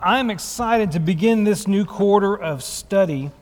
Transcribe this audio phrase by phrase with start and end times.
[0.00, 3.32] I'm excited to begin this new quarter of study,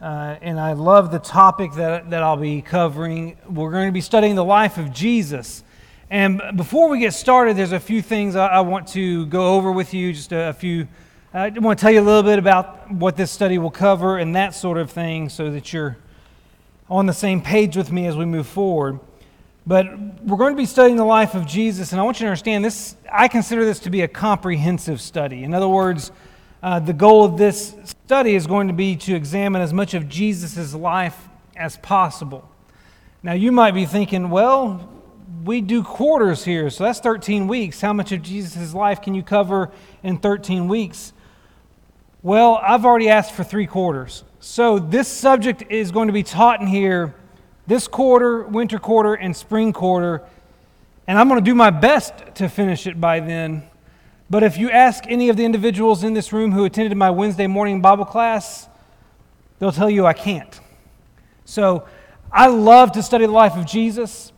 [0.00, 3.36] uh, and I love the topic that, that I'll be covering.
[3.50, 5.64] We're going to be studying the life of Jesus.
[6.08, 9.72] And before we get started, there's a few things I, I want to go over
[9.72, 10.86] with you, just a, a few.
[11.34, 14.36] I want to tell you a little bit about what this study will cover and
[14.36, 15.96] that sort of thing so that you're
[16.88, 19.00] on the same page with me as we move forward.
[19.66, 22.28] But we're going to be studying the life of Jesus, and I want you to
[22.28, 22.94] understand this.
[23.10, 25.42] I consider this to be a comprehensive study.
[25.42, 26.12] In other words,
[26.62, 30.08] uh, the goal of this study is going to be to examine as much of
[30.08, 32.48] Jesus' life as possible.
[33.24, 34.88] Now, you might be thinking, well,
[35.44, 37.80] we do quarters here, so that's 13 weeks.
[37.80, 39.72] How much of Jesus' life can you cover
[40.04, 41.12] in 13 weeks?
[42.22, 44.22] Well, I've already asked for three quarters.
[44.38, 47.16] So, this subject is going to be taught in here
[47.66, 50.22] this quarter, winter quarter, and spring quarter.
[51.06, 53.68] And I'm going to do my best to finish it by then.
[54.28, 57.46] But if you ask any of the individuals in this room who attended my Wednesday
[57.46, 58.68] morning Bible class,
[59.58, 60.60] they'll tell you I can't.
[61.44, 61.86] So
[62.32, 64.32] I love to study the life of Jesus.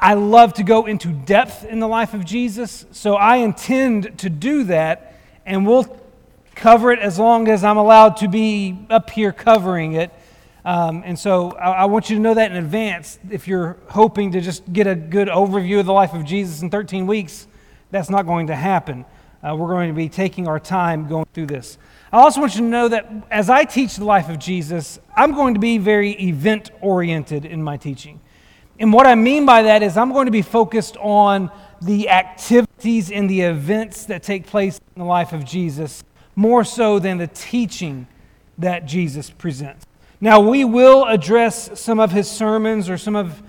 [0.00, 2.84] I love to go into depth in the life of Jesus.
[2.90, 5.14] So I intend to do that,
[5.46, 6.00] and we'll
[6.54, 10.10] cover it as long as I'm allowed to be up here covering it.
[10.64, 13.18] Um, and so I, I, want you to know that in advance.
[13.30, 16.70] If you're hoping to just get a good overview of the life of Jesus in
[16.70, 17.46] 13 weeks,
[17.90, 19.04] that's not going to happen.
[19.42, 21.76] Uh, we're going to be taking our time going through this.
[22.10, 25.34] I also want you to know that as I teach the life of Jesus, I'm
[25.34, 28.20] going to be very event oriented in my teaching.
[28.78, 31.50] And what I mean by that is I'm going to be focused on
[31.82, 36.02] the activities and the events that take place in the life of Jesus
[36.34, 38.06] more so than the teaching
[38.58, 39.84] that Jesus presents.
[40.20, 43.42] Now, we will address some of his sermons or some of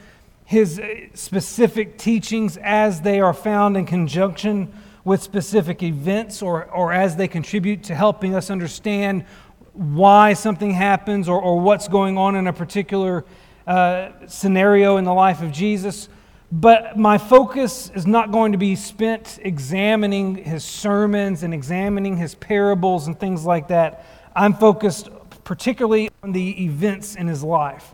[0.46, 6.92] his uh, specific teachings as they are found in conjunction with specific events or, or
[6.92, 9.26] as they contribute to helping us understand
[9.74, 13.26] why something happens or, or what's going on in a particular
[13.68, 16.10] uh, scenario in the life of Jesus.
[16.52, 22.36] But my focus is not going to be spent examining his sermons and examining his
[22.36, 24.06] parables and things like that.
[24.36, 25.10] I'm focused
[25.44, 27.94] particularly on the events in his life.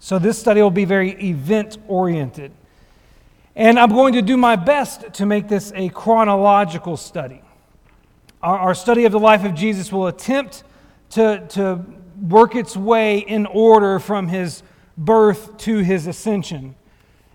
[0.00, 2.50] So this study will be very event oriented.
[3.54, 7.40] And I'm going to do my best to make this a chronological study.
[8.42, 10.64] Our, our study of the life of Jesus will attempt
[11.10, 11.84] to, to
[12.20, 14.64] work its way in order from his
[14.96, 16.74] birth to his ascension.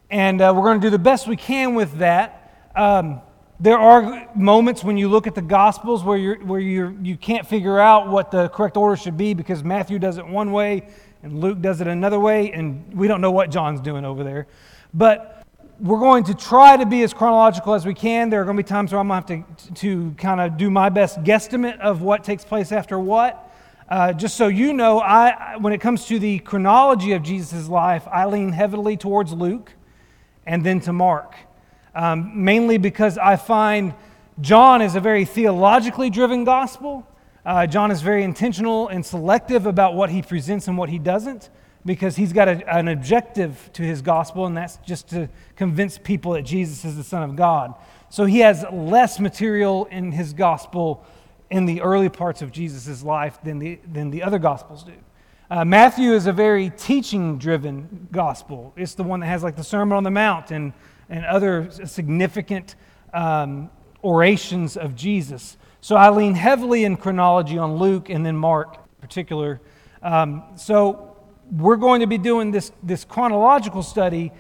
[0.10, 2.70] And uh, we're going to do the best we can with that.
[2.76, 3.22] Um,
[3.60, 7.48] there are moments when you look at the Gospels where, you're, where you're, you can't
[7.48, 10.88] figure out what the correct order should be because Matthew does it one way
[11.24, 14.46] and Luke does it another way, and we don't know what John's doing over there.
[14.94, 15.46] But
[15.80, 18.30] we're going to try to be as chronological as we can.
[18.30, 20.58] There are going to be times where I'm going to have to, to kind of
[20.58, 23.52] do my best guesstimate of what takes place after what.
[23.88, 28.06] Uh, just so you know, I, when it comes to the chronology of Jesus' life,
[28.12, 29.72] I lean heavily towards Luke
[30.46, 31.36] and then to Mark
[31.96, 33.94] um, mainly because I find
[34.42, 37.08] John is a very theologically driven gospel.
[37.46, 41.50] Uh, John is very intentional and selective about what he presents and what he doesn't
[41.86, 46.32] because he's got a, an objective to his gospel, and that's just to convince people
[46.34, 47.76] that Jesus is the Son of God.
[48.10, 51.06] So he has less material in his gospel
[51.50, 54.94] in the early parts of Jesus' life than the, than the other gospels do.
[55.50, 58.74] Uh, Matthew is a very teaching driven gospel.
[58.76, 60.74] It's the one that has like the Sermon on the Mount and
[61.10, 62.76] and other significant
[63.14, 63.70] um,
[64.04, 65.58] orations of Jesus.
[65.82, 69.62] So I lean heavily in chronology on Luke and then Mark in particular.
[70.02, 71.18] Um, so
[71.52, 74.32] we're going to be doing this, this chronological study.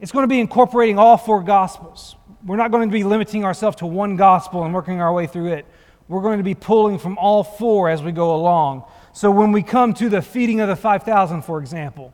[0.00, 2.16] It's going to be incorporating all four gospels.
[2.44, 5.52] We're not going to be limiting ourselves to one gospel and working our way through
[5.52, 5.66] it.
[6.08, 8.84] We're going to be pulling from all four as we go along.
[9.12, 12.12] So when we come to the feeding of the 5,000, for example,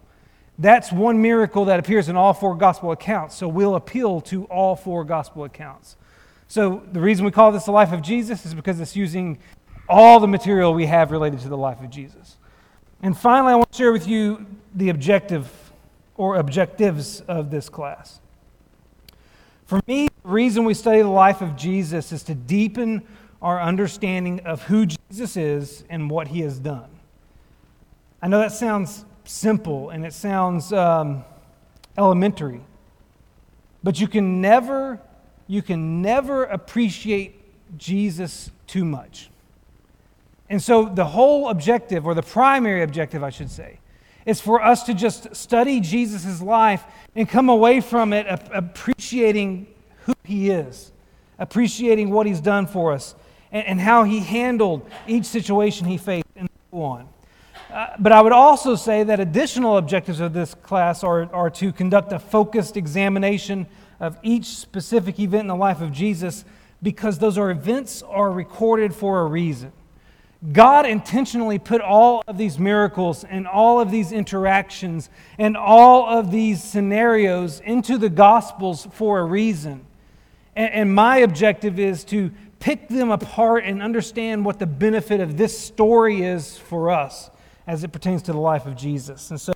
[0.61, 3.35] that's one miracle that appears in all four gospel accounts.
[3.35, 5.97] So we'll appeal to all four gospel accounts.
[6.49, 9.39] So the reason we call this the life of Jesus is because it's using
[9.89, 12.37] all the material we have related to the life of Jesus.
[13.03, 15.51] And finally, I want to share with you the objective
[16.17, 18.21] or objectives of this class.
[19.65, 23.07] For me, the reason we study the life of Jesus is to deepen
[23.41, 26.91] our understanding of who Jesus is and what he has done.
[28.21, 31.25] I know that sounds simple and it sounds um,
[31.97, 32.61] elementary.
[33.83, 35.01] But you can never,
[35.47, 37.37] you can never appreciate
[37.79, 39.31] Jesus too much.
[40.49, 43.79] And so the whole objective, or the primary objective, I should say,
[44.27, 46.83] is for us to just study Jesus' life
[47.15, 49.69] and come away from it appreciating
[50.05, 50.93] who he is,
[51.39, 53.15] appreciating what he's done for us,
[53.53, 57.09] and, and how he handled each situation he faced, and so on.
[57.73, 61.73] Uh, but I would also say that additional objectives of this class are, are to
[61.73, 63.69] conduct a focused examination
[64.01, 66.45] of each specific event in the life of Jesus
[66.83, 69.73] because those are events are recorded for a reason.
[70.53, 75.09] God intentionally put all of these miracles and all of these interactions
[75.39, 79.85] and all of these scenarios into the Gospels for a reason.
[80.57, 85.37] And, and, my objective is to pick them apart and understand what the benefit of
[85.37, 87.31] this story is for us
[87.71, 89.31] as it pertains to the life of Jesus.
[89.31, 89.53] And so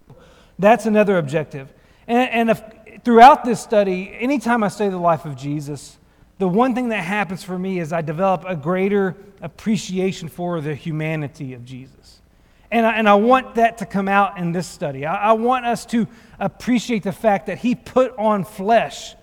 [0.57, 1.75] that's another objective.
[2.07, 2.63] And, and if,
[3.05, 5.99] throughout this study, anytime I study the life of Jesus,
[6.39, 10.77] the one thing that happens for me is I develop a greater appreciation for the
[10.77, 12.21] humanity of Jesus.
[12.71, 15.05] And I, and I want that to come out in this study.
[15.05, 16.07] I, I want us to
[16.39, 19.17] appreciate the fact that He put on flesh,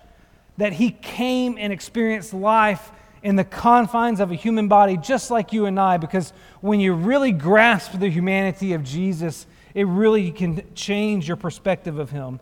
[0.58, 5.52] that He came and experienced life in the confines of a human body, just like
[5.52, 10.62] you and I, because when you really grasp the humanity of Jesus, it really can
[10.74, 12.40] change your perspective of him.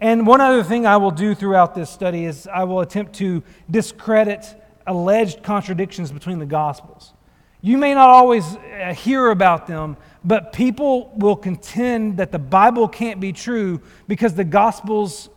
[0.00, 3.42] And one other thing I will do throughout this study is I will attempt to
[3.70, 4.44] discredit
[4.86, 7.12] alleged contradictions between the Gospels.
[7.60, 12.86] You may not always uh, hear about them, but people will contend that the Bible
[12.86, 15.28] can't be true because the Gospels,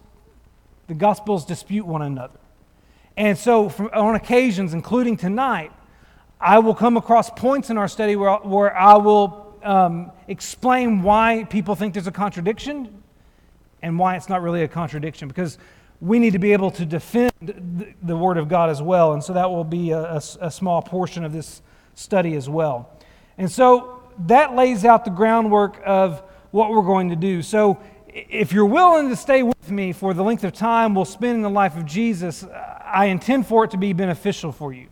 [0.87, 2.40] the Gospels dispute one another.
[3.17, 5.71] And so, on occasions, including tonight,
[6.39, 11.45] I will come across points in our study where, where I will um, explain why
[11.49, 13.03] people think there's a contradiction
[13.81, 15.57] and why it's not really a contradiction because
[15.99, 19.13] we need to be able to defend the, the Word of God as well.
[19.13, 21.61] And so that will be a, a, a small portion of this
[21.93, 22.89] study as well.
[23.37, 27.41] And so that lays out the groundwork of what we're going to do.
[27.41, 31.35] So if you're willing to stay with me for the length of time we'll spend
[31.35, 32.43] in the life of Jesus,
[32.91, 34.87] I intend for it to be beneficial for you.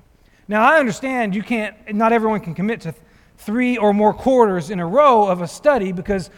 [0.47, 2.95] Now, I understand you can't, not everyone can commit to
[3.37, 6.29] three or more quarters in a row of a study because,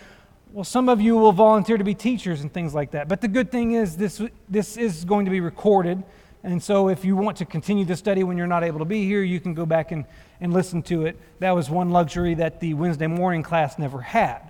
[0.52, 3.08] well, some of you will volunteer to be teachers and things like that.
[3.08, 6.04] But the good thing is, this, this is going to be recorded.
[6.44, 9.06] And so, if you want to continue the study when you're not able to be
[9.06, 10.06] here, you can go back and,
[10.40, 11.18] and listen to it.
[11.40, 14.42] That was one luxury that the Wednesday morning class never had.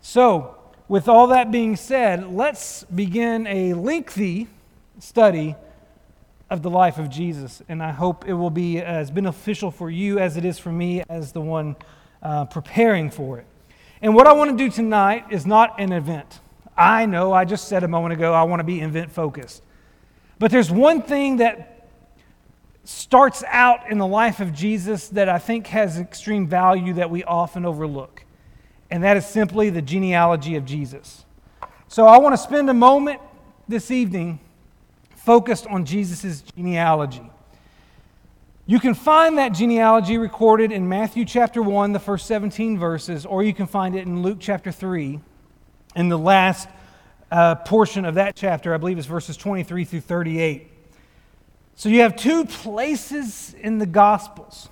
[0.00, 0.56] So,
[0.88, 4.48] with all that being said, let's begin a lengthy
[4.98, 5.54] study
[6.54, 7.60] of the life of Jesus.
[7.68, 11.02] And I hope it will be as beneficial for you as it is for me
[11.10, 11.76] as the one
[12.22, 13.46] uh, preparing for it.
[14.00, 16.40] And what I want to do tonight is not an event.
[16.76, 19.62] I know, I just said a moment ago, I want to be event focused.
[20.38, 21.88] But there's one thing that
[22.84, 27.24] starts out in the life of Jesus that I think has extreme value that we
[27.24, 28.24] often overlook.
[28.90, 31.24] And that is simply the genealogy of Jesus.
[31.88, 33.20] So I want to spend a moment
[33.66, 34.40] this evening
[35.24, 37.30] focused on Jesus' genealogy.
[38.66, 43.42] You can find that genealogy recorded in Matthew chapter 1, the first 17 verses, or
[43.42, 45.18] you can find it in Luke chapter 3,
[45.96, 46.68] in the last
[47.30, 50.70] uh, portion of that chapter, I believe it's verses 23 through 38.
[51.74, 54.68] So you have two places in the Gospels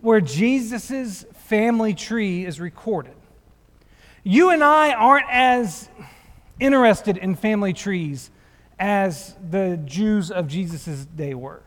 [0.00, 3.14] where Jesus' family tree is recorded.
[4.22, 5.88] You and I aren't as
[6.60, 8.30] interested in family trees
[8.78, 11.62] as the Jews of Jesus' day were.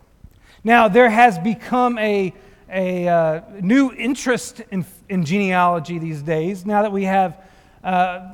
[0.63, 2.33] Now, there has become a,
[2.69, 7.37] a uh, new interest in, in genealogy these days now that we have
[7.83, 8.29] uh,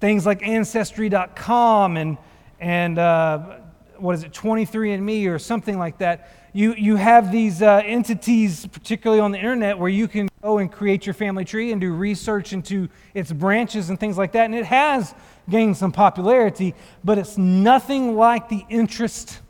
[0.00, 2.18] things like Ancestry.com and,
[2.60, 3.56] and uh,
[3.96, 6.28] what is it, 23andMe or something like that.
[6.54, 10.70] You, you have these uh, entities, particularly on the internet, where you can go and
[10.70, 14.44] create your family tree and do research into its branches and things like that.
[14.44, 15.14] And it has
[15.48, 19.40] gained some popularity, but it's nothing like the interest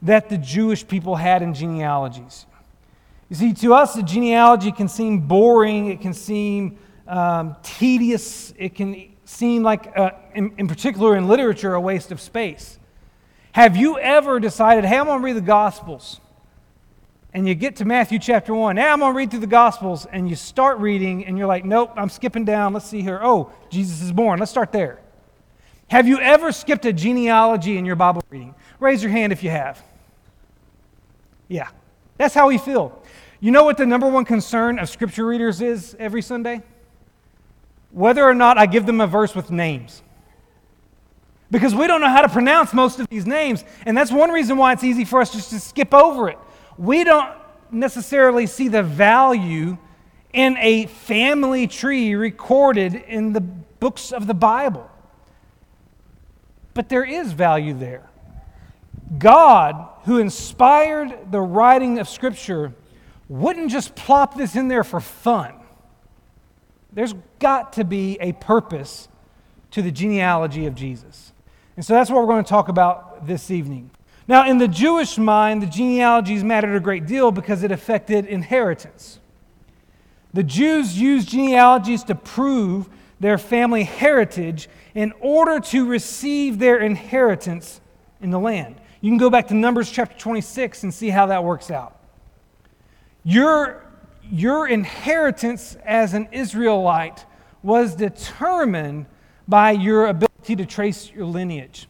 [0.00, 2.46] that the Jewish people had in genealogies.
[3.28, 8.74] You see, to us, the genealogy can seem boring, it can seem um, tedious, it
[8.74, 12.78] can seem like, uh, in, in particular in literature, a waste of space.
[13.52, 16.18] Have you ever decided, hey, I'm going to read the Gospels?
[17.32, 18.76] And you get to Matthew chapter 1.
[18.76, 20.06] Now I'm going to read through the Gospels.
[20.06, 22.72] And you start reading, and you're like, nope, I'm skipping down.
[22.72, 23.20] Let's see here.
[23.22, 24.40] Oh, Jesus is born.
[24.40, 25.00] Let's start there.
[25.88, 28.54] Have you ever skipped a genealogy in your Bible reading?
[28.78, 29.82] Raise your hand if you have.
[31.48, 31.68] Yeah,
[32.16, 33.02] that's how we feel.
[33.40, 36.62] You know what the number one concern of scripture readers is every Sunday?
[37.90, 40.02] Whether or not I give them a verse with names.
[41.50, 43.64] Because we don't know how to pronounce most of these names.
[43.84, 46.38] And that's one reason why it's easy for us just to skip over it.
[46.80, 47.30] We don't
[47.70, 49.78] necessarily see the value
[50.32, 54.90] in a family tree recorded in the books of the Bible
[56.74, 58.08] but there is value there.
[59.18, 62.72] God, who inspired the writing of Scripture,
[63.28, 65.54] wouldn't just plop this in there for fun.
[66.92, 69.08] There's got to be a purpose
[69.72, 71.32] to the genealogy of Jesus.
[71.76, 73.90] And so that's what we're going to talk about this evening.
[74.30, 79.18] Now, in the Jewish mind, the genealogies mattered a great deal because it affected inheritance.
[80.32, 87.80] The Jews used genealogies to prove their family heritage in order to receive their inheritance
[88.20, 88.80] in the land.
[89.00, 91.98] You can go back to Numbers chapter 26 and see how that works out.
[93.24, 93.84] Your,
[94.22, 97.26] your inheritance as an Israelite
[97.64, 99.06] was determined
[99.48, 101.88] by your ability to trace your lineage.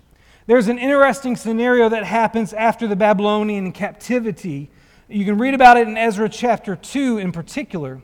[0.50, 4.68] There's an interesting scenario that happens after the Babylonian captivity.
[5.08, 8.02] You can read about it in Ezra chapter 2 in particular.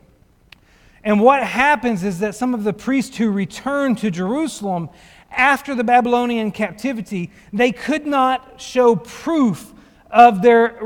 [1.03, 4.91] And what happens is that some of the priests who returned to Jerusalem
[5.29, 9.75] after the Babylonian captivity, they could not show proof
[10.09, 10.79] of their,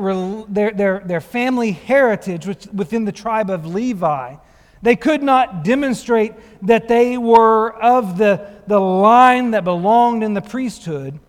[0.48, 4.36] their, their, their family heritage within the tribe of Levi.
[4.80, 10.40] They could not demonstrate that they were of the, the line that belonged in the
[10.40, 11.20] priesthood.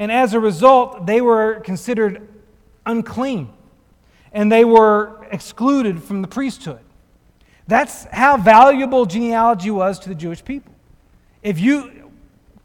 [0.00, 2.26] And as a result, they were considered
[2.86, 3.52] unclean
[4.32, 6.80] and they were excluded from the priesthood.
[7.66, 10.72] That's how valuable genealogy was to the Jewish people.
[11.42, 12.10] If you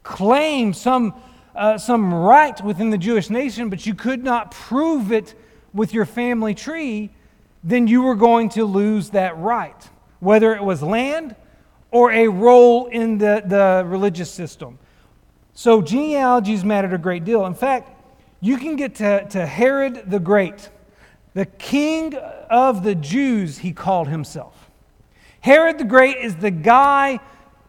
[0.02, 1.12] claim some,
[1.54, 5.34] uh, some right within the Jewish nation, but you could not prove it
[5.74, 7.10] with your family tree,
[7.62, 9.90] then you were going to lose that right,
[10.20, 11.36] whether it was land
[11.90, 14.78] or a role in the, the religious system.
[15.58, 17.46] So genealogies mattered a great deal.
[17.46, 17.90] In fact,
[18.42, 20.68] you can get to, to Herod the Great,
[21.32, 24.68] the king of the Jews, he called himself.
[25.40, 27.20] Herod the Great is the guy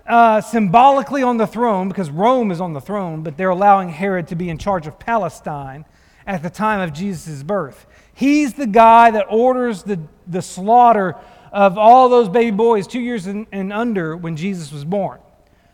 [0.05, 4.27] uh, symbolically on the throne because Rome is on the throne, but they're allowing Herod
[4.27, 5.85] to be in charge of Palestine
[6.25, 7.85] at the time of Jesus' birth.
[8.13, 11.15] He's the guy that orders the, the slaughter
[11.53, 15.21] of all those baby boys two years and, and under when Jesus was born.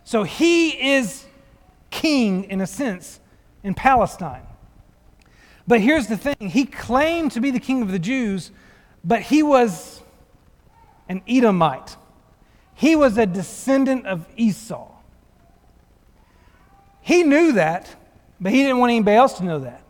[0.03, 1.25] So he is
[1.93, 3.19] king, in a sense,
[3.63, 4.45] in Palestine.
[5.67, 8.51] But here's the thing he claimed to be the king of the Jews,
[9.03, 10.01] but he was
[11.07, 11.95] an Edomite.
[12.73, 14.89] He was a descendant of Esau.
[17.01, 17.95] He knew that,
[18.41, 19.83] but he didn't want anybody else to know that.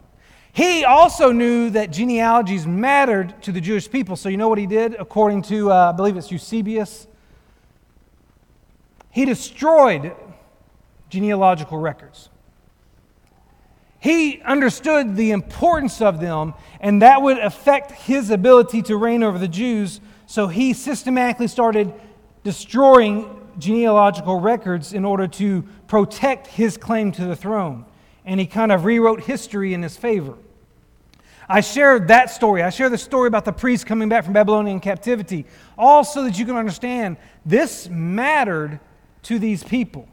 [0.51, 4.15] He also knew that genealogies mattered to the Jewish people.
[4.15, 4.95] So, you know what he did?
[4.99, 7.07] According to, uh, I believe it's Eusebius,
[9.09, 10.13] he destroyed
[11.13, 12.29] genealogical records.
[13.99, 19.37] He understood the importance of them, and that would affect his ability to reign over
[19.37, 21.93] the Jews so he systematically started
[22.43, 27.85] destroying genealogical records in order to protect his claim to the throne.
[28.25, 30.33] And he kind of rewrote history in his favor.
[31.47, 32.63] I share that story.
[32.63, 35.45] I share the story about the priests coming back from Babylonian captivity,
[35.77, 38.79] all so that you can understand this mattered
[39.23, 40.07] to these people.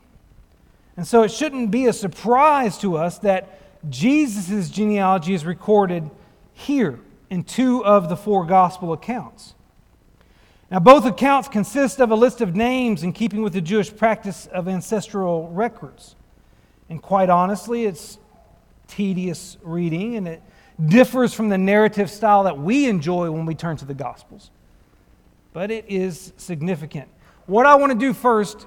[1.00, 6.10] And so it shouldn't be a surprise to us that Jesus' genealogy is recorded
[6.52, 9.54] here in two of the four gospel accounts.
[10.70, 14.44] Now, both accounts consist of a list of names in keeping with the Jewish practice
[14.48, 16.16] of ancestral records.
[16.90, 18.18] And quite honestly, it's
[18.86, 20.42] tedious reading and it
[20.84, 24.50] differs from the narrative style that we enjoy when we turn to the Gospels.
[25.54, 27.08] But it is significant.
[27.46, 28.66] What I want to do first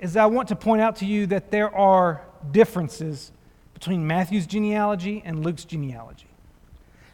[0.00, 3.32] is I want to point out to you that there are differences
[3.74, 6.26] between Matthew's genealogy and Luke's genealogy.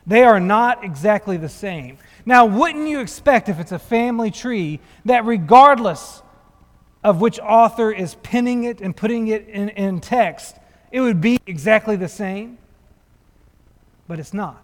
[0.06, 1.98] They are not exactly the same.
[2.26, 6.22] Now, wouldn't you expect, if it's a family tree, that regardless
[7.02, 10.56] of which author is pinning it and putting it in, in text,
[10.90, 12.58] it would be exactly the same?
[14.06, 14.62] But it's not.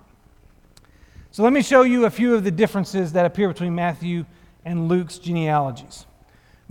[1.30, 4.26] So let me show you a few of the differences that appear between Matthew
[4.64, 6.04] and Luke's genealogies.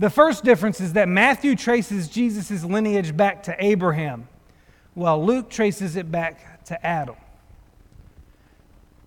[0.00, 4.28] The first difference is that Matthew traces Jesus' lineage back to Abraham,
[4.94, 7.16] while Luke traces it back to Adam.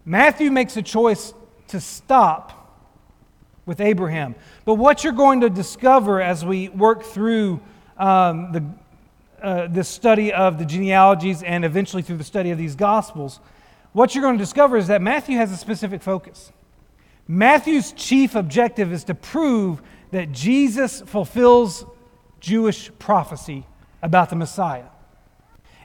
[0.05, 1.33] Matthew makes a choice
[1.69, 2.77] to stop
[3.65, 4.35] with Abraham.
[4.65, 7.59] But what you're going to discover as we work through
[7.97, 8.63] um, the,
[9.41, 13.39] uh, the study of the genealogies and eventually through the study of these Gospels,
[13.93, 16.51] what you're going to discover is that Matthew has a specific focus.
[17.27, 19.81] Matthew's chief objective is to prove
[20.13, 21.85] that Jesus fulfills
[22.39, 23.65] Jewish prophecy
[24.01, 24.85] about the Messiah.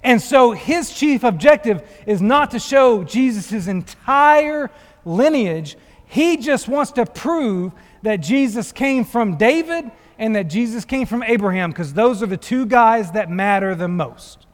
[0.02, 4.70] And so his chief objective is not to show Jesus' entire
[5.04, 5.76] lineage.
[6.06, 11.22] He just wants to prove that Jesus came from David and that Jesus came from
[11.22, 14.46] Abraham because those are the two guys that matter the most.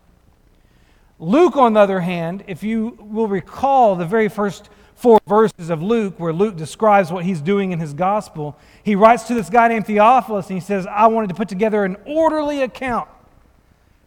[1.19, 4.71] Luke, on the other hand, if you will recall the very first
[5.05, 9.25] four verses of Luke, where Luke describes what he's doing in his gospel, he writes
[9.25, 12.63] to this guy named Theophilus and he says, I wanted to put together an orderly
[12.63, 13.07] account.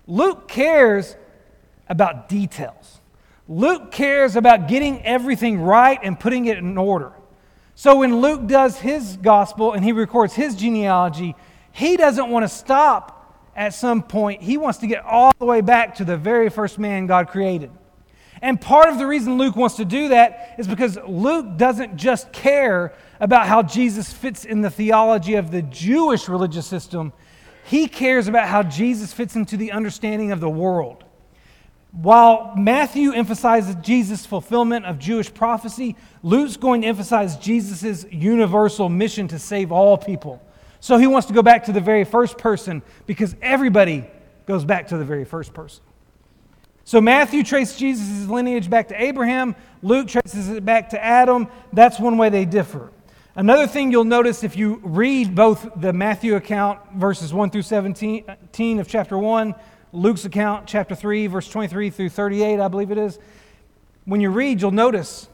[0.08, 1.16] Luke cares
[1.88, 3.00] about details.
[3.48, 7.12] Luke cares about getting everything right and putting it in order.
[7.76, 11.36] So when Luke does his gospel and he records his genealogy,
[11.74, 14.42] he doesn't want to stop at some point.
[14.42, 17.70] He wants to get all the way back to the very first man God created.
[18.42, 22.32] And part of the reason Luke wants to do that is because Luke doesn't just
[22.32, 27.14] care about how Jesus fits in the theology of the Jewish religious system,
[27.66, 31.04] he cares about how Jesus fits into the understanding of the world.
[31.92, 39.28] While Matthew emphasizes Jesus' fulfillment of Jewish prophecy, Luke's going to emphasize Jesus' universal mission
[39.30, 40.42] to save all people.
[40.80, 44.06] So he wants to go back to the very first person because everybody
[44.46, 45.84] goes back to the very first person.
[46.88, 51.50] So Matthew traces Jesus' lineage back to Abraham, Luke traces it back to Adam.
[51.74, 52.94] That's one way they differ.
[53.36, 58.24] Another thing you'll notice if you read both the Matthew account, verses 1 through 17
[58.80, 59.54] of chapter 1,
[59.92, 63.20] Luke's account, chapter 3, verse 23 through 38, I believe it is.
[64.06, 65.28] When you read, you'll notice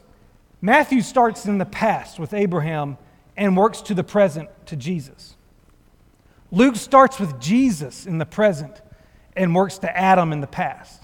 [0.59, 2.97] Matthew starts in the past with Abraham
[3.37, 5.35] and works to the present to Jesus.
[6.49, 8.81] Luke starts with Jesus in the present
[9.35, 11.01] and works to Adam in the past.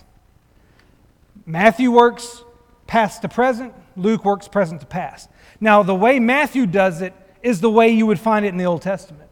[1.50, 2.44] Matthew works
[2.86, 5.32] past to present, Luke works present to past.
[5.60, 8.68] Now, the way Matthew does it is the way you would find it in the
[8.68, 9.32] Old Testament.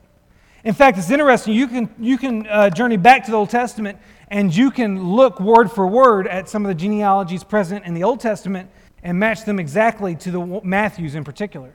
[0.63, 1.53] In fact, it's interesting.
[1.53, 5.39] You can, you can uh, journey back to the Old Testament and you can look
[5.39, 8.71] word for word at some of the genealogies present in the Old Testament
[9.03, 11.71] and match them exactly to the Matthews in particular.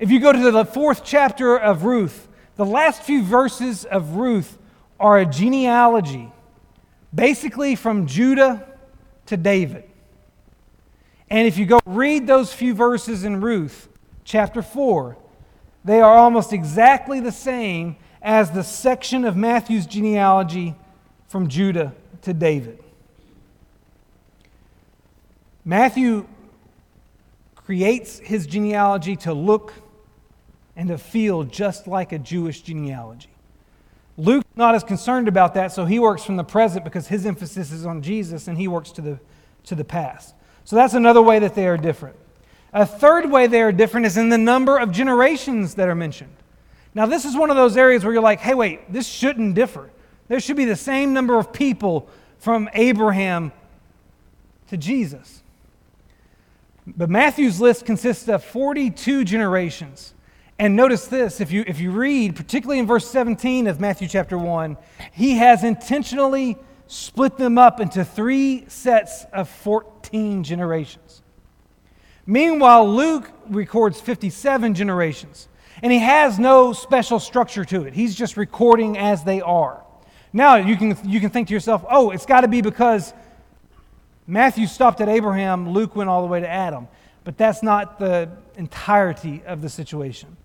[0.00, 2.26] If you go to the fourth chapter of Ruth,
[2.56, 4.58] the last few verses of Ruth
[4.98, 6.32] are a genealogy,
[7.14, 8.66] basically from Judah
[9.26, 9.84] to David.
[11.28, 13.88] And if you go read those few verses in Ruth,
[14.24, 15.16] chapter 4,
[15.84, 20.74] they are almost exactly the same as the section of Matthew's genealogy
[21.28, 22.82] from Judah to David.
[25.64, 26.26] Matthew
[27.54, 29.72] creates his genealogy to look
[30.76, 33.30] and to feel just like a Jewish genealogy.
[34.18, 37.70] Luke's not as concerned about that, so he works from the present because his emphasis
[37.70, 39.20] is on Jesus and he works to the,
[39.64, 40.34] to the past.
[40.64, 42.16] So that's another way that they are different.
[42.72, 46.34] A third way they are different is in the number of generations that are mentioned.
[46.94, 49.90] Now, this is one of those areas where you're like, hey, wait, this shouldn't differ.
[50.28, 53.52] There should be the same number of people from Abraham
[54.68, 55.42] to Jesus.
[56.86, 60.14] But Matthew's list consists of 42 generations.
[60.58, 64.38] And notice this if you, if you read, particularly in verse 17 of Matthew chapter
[64.38, 64.76] 1,
[65.12, 71.22] he has intentionally split them up into three sets of 14 generations.
[72.24, 75.48] Meanwhile, Luke records 57 generations,
[75.82, 77.92] and he has no special structure to it.
[77.92, 79.82] He's just recording as they are.
[80.32, 83.12] Now, you can, you can think to yourself, oh, it's got to be because
[84.26, 86.88] Matthew stopped at Abraham, Luke went all the way to Adam.
[87.26, 90.36] But that's not the entirety of the situation.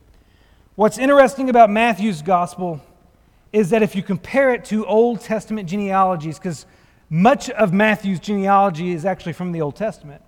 [0.75, 2.79] What's interesting about Matthew's gospel
[3.51, 6.65] is that if you compare it to Old Testament genealogies, because
[7.09, 10.21] much of Matthew's genealogy is actually from the Old Testament,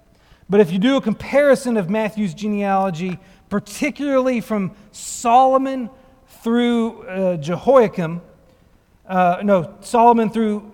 [0.50, 5.90] but if you do a comparison of Matthew's genealogy, particularly from Solomon
[6.28, 8.22] through uh, Jehoiakim,
[9.08, 10.74] uh, no, Solomon through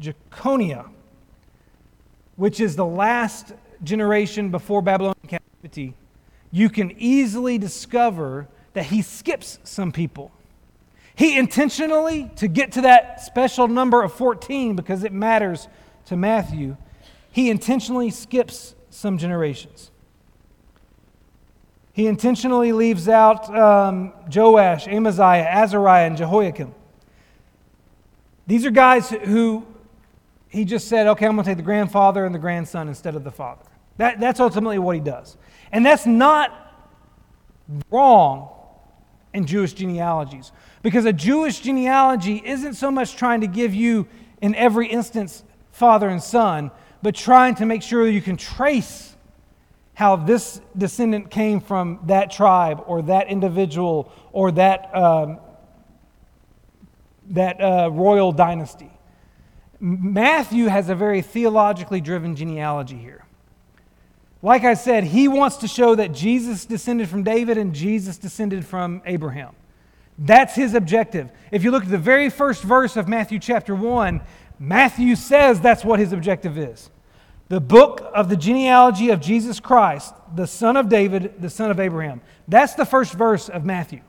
[0.00, 0.86] Jeconiah,
[2.36, 5.92] which is the last generation before Babylonian captivity,
[6.50, 10.30] you can easily discover that he skips some people.
[11.16, 15.68] He intentionally, to get to that special number of 14 because it matters
[16.06, 16.76] to Matthew,
[17.30, 19.90] he intentionally skips some generations.
[21.92, 26.74] He intentionally leaves out um, Joash, Amaziah, Azariah, and Jehoiakim.
[28.48, 29.64] These are guys who
[30.48, 33.24] he just said, okay, I'm going to take the grandfather and the grandson instead of
[33.24, 33.64] the father.
[33.96, 35.36] That, that's ultimately what he does.
[35.70, 36.50] And that's not
[37.90, 38.50] wrong
[39.34, 40.52] and Jewish genealogies.
[40.82, 44.06] Because a Jewish genealogy isn't so much trying to give you,
[44.40, 45.42] in every instance,
[45.72, 46.70] father and son,
[47.02, 49.16] but trying to make sure you can trace
[49.94, 55.38] how this descendant came from that tribe or that individual or that, um,
[57.28, 58.90] that uh, royal dynasty.
[59.80, 63.23] Matthew has a very theologically driven genealogy here.
[64.44, 68.66] Like I said, he wants to show that Jesus descended from David and Jesus descended
[68.66, 69.54] from Abraham.
[70.18, 71.30] That's his objective.
[71.50, 74.20] If you look at the very first verse of Matthew chapter 1,
[74.58, 76.90] Matthew says that's what his objective is.
[77.48, 81.80] the book of the genealogy of Jesus Christ, the son of David, the son of
[81.80, 82.20] Abraham.
[82.46, 84.02] That's the first verse of Matthew.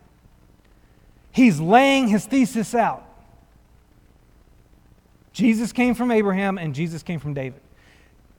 [1.31, 3.07] He's laying his thesis out.
[5.31, 7.61] Jesus came from Abraham and Jesus came from David.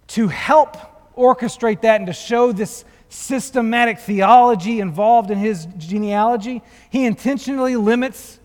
[0.09, 0.76] To help
[1.16, 8.38] orchestrate that and to show this systematic theology involved in his genealogy, he intentionally limits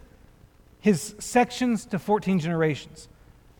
[0.79, 3.07] his sections to 14 generations.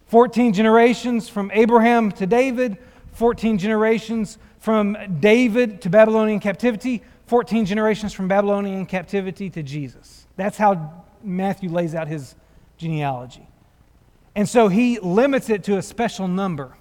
[0.08, 2.78] 14 generations from Abraham to David,
[3.13, 10.28] 14 generations from David to Babylonian captivity, 14 generations from Babylonian captivity to Jesus.
[10.36, 12.36] That's how Matthew lays out his
[12.78, 13.47] genealogy.
[14.36, 16.76] And so he limits it to a special number.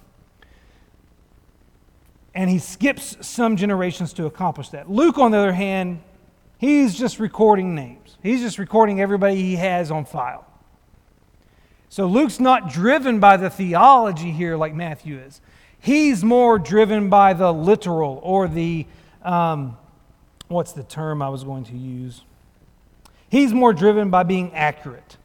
[2.33, 4.89] And he skips some generations to accomplish that.
[4.89, 6.01] Luke, on the other hand,
[6.57, 10.45] he's just recording names, he's just recording everybody he has on file.
[11.89, 15.41] So Luke's not driven by the theology here like Matthew is.
[15.77, 18.85] He's more driven by the literal or the,
[19.23, 19.77] um,
[20.47, 22.23] what's the term I was going to use?
[23.29, 25.17] He's more driven by being accurate.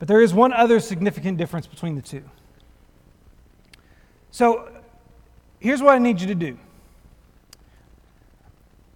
[0.00, 2.24] But there is one other significant difference between the two.
[4.32, 4.73] So
[5.64, 6.58] here's what I need you to do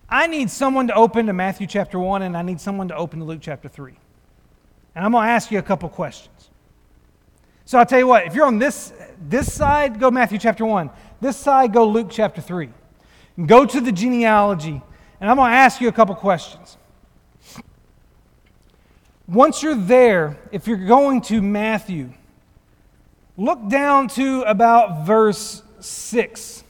[0.08, 3.18] I need someone to open to Matthew chapter 1, and I need someone to open
[3.18, 3.94] to Luke chapter 3.
[4.94, 6.50] And I'm going to ask you a couple questions.
[7.66, 8.92] So I'll tell you what, if you're on this,
[9.28, 10.88] this side, go Matthew chapter 1.
[11.20, 12.70] This side, go Luke chapter 3.
[13.36, 14.80] And go to the genealogy,
[15.20, 16.78] and I'm going to ask you a couple questions.
[19.26, 22.14] Once you're there, if you're going to Matthew,
[23.36, 26.64] look down to about verse 6.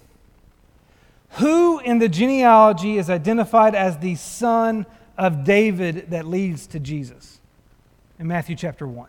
[1.33, 7.41] Who in the genealogy is identified as the son of David that leads to Jesus?
[8.19, 9.09] In Matthew chapter 1.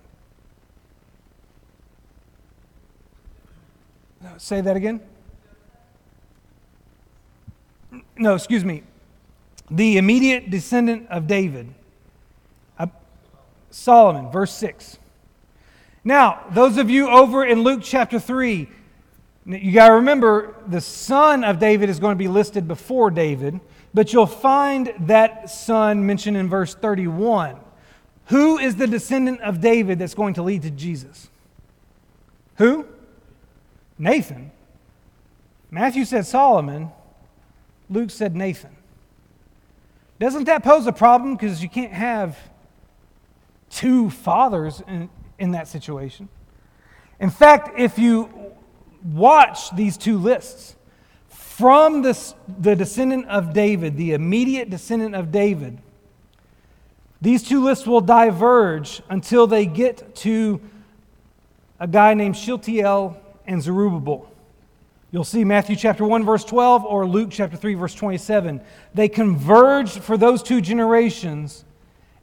[4.38, 5.02] Say that again.
[8.18, 8.84] No, excuse me.
[9.72, 11.74] The immediate descendant of David
[12.78, 12.88] uh,
[13.70, 14.98] Solomon, verse 6.
[16.04, 18.70] Now, those of you over in Luke chapter 3,
[19.50, 23.60] you got to remember the son of David is going to be listed before David,
[23.94, 27.60] but you'll find that son mentioned in verse 31.
[28.28, 31.30] Who is the descendant of David that's going to lead to Jesus?
[32.58, 32.86] Who?
[33.98, 34.52] Nathan.
[35.72, 36.92] Matthew said Solomon,
[37.90, 38.76] Luke said Nathan.
[40.20, 42.38] Doesn't that pose a problem because you can't have
[43.72, 45.10] two fathers in,
[45.40, 46.30] in that situation.
[47.20, 48.54] In fact, if you
[49.04, 50.76] watch these two lists,
[51.28, 55.78] from the, the descendant of David, the immediate descendant of David,
[57.22, 60.62] these two lists will diverge until they get to
[61.80, 64.32] a guy named Shealtiel and Zerubbabel.
[65.12, 68.62] You'll see Matthew chapter 1, verse 12, or Luke chapter 3, verse 27.
[68.94, 71.66] They converge for those two generations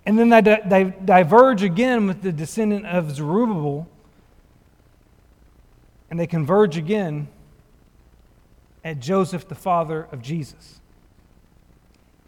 [0.06, 3.88] and then they, they diverge again with the descendant of Zerubbabel,
[6.10, 7.28] and they converge again
[8.84, 10.80] at Joseph, the father of Jesus.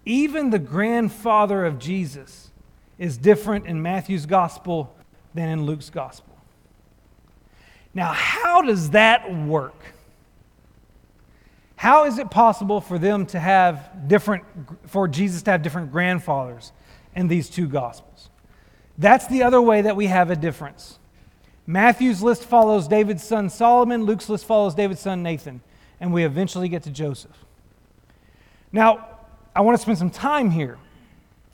[0.05, 2.51] Even the grandfather of Jesus
[2.99, 4.95] is different in Matthew's gospel
[5.35, 6.37] than in Luke's gospel.
[7.95, 9.81] Now, how does that work?
[11.77, 14.45] How is it possible for them to have different,
[14.87, 16.73] for Jesus to have different grandfathers?
[17.19, 18.31] in these two Gospels.
[18.97, 20.98] That's the other way that we have a difference.
[21.69, 25.61] Matthew's list follows David's son Solomon, Luke's list follows David's son Nathan,
[26.01, 27.45] and we eventually get to Joseph.
[28.73, 29.07] Now,
[29.55, 30.79] I want to spend some time here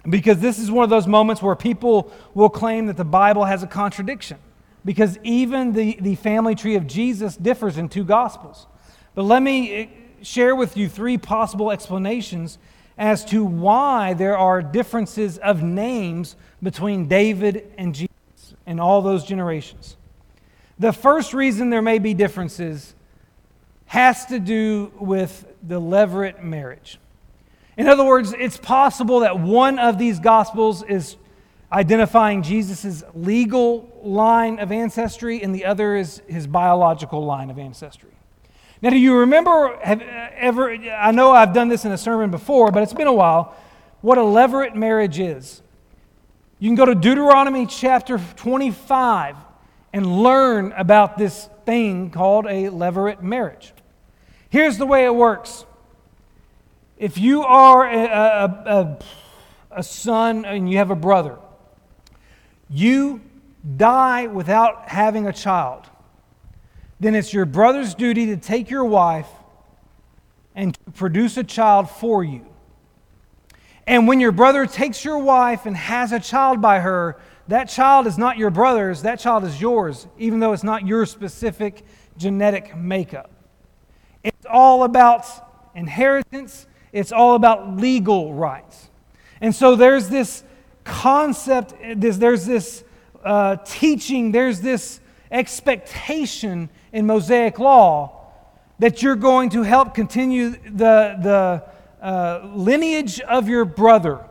[0.08, 3.64] because this is one of those moments where people will claim that the Bible has
[3.64, 4.38] a contradiction
[4.84, 8.68] because even the, the family tree of Jesus differs in two Gospels.
[9.16, 9.86] But let me eh,
[10.22, 12.58] share with you three possible explanations
[12.96, 19.24] as to why there are differences of names between David and Jesus in all those
[19.24, 19.96] generations.
[20.78, 22.94] The first reason there may be differences
[23.86, 26.98] has to do with the levirate marriage.
[27.76, 31.16] In other words, it's possible that one of these gospels is
[31.72, 38.10] identifying Jesus' legal line of ancestry and the other is his biological line of ancestry.
[38.80, 42.30] Now, do you remember, have uh, ever, I know I've done this in a sermon
[42.30, 43.56] before, but it's been a while,
[44.02, 45.62] what a levirate marriage is.
[46.58, 49.36] You can go to Deuteronomy chapter 25
[49.94, 53.72] and learn about this thing called a levirate marriage.
[54.50, 55.64] Here's the way it works
[56.98, 58.98] if you are a, a, a,
[59.78, 61.38] a son and you have a brother,
[62.68, 63.22] you
[63.76, 65.88] die without having a child
[67.04, 69.28] then it's your brother's duty to take your wife
[70.54, 72.46] and produce a child for you.
[73.86, 78.06] And when your brother takes your wife and has a child by her, that child
[78.06, 81.84] is not your brother's, that child is yours, even though it's not your specific
[82.16, 83.30] genetic makeup.
[84.22, 85.26] It's all about
[85.74, 88.88] inheritance, it's all about legal rights.
[89.40, 90.42] And so there's this
[90.84, 92.84] concept, there's, this
[93.22, 98.22] uh, teaching, there's this expectation in Mosaic law
[98.78, 101.64] that you're going to help continue the, the
[102.02, 104.24] uh, lineage of your brother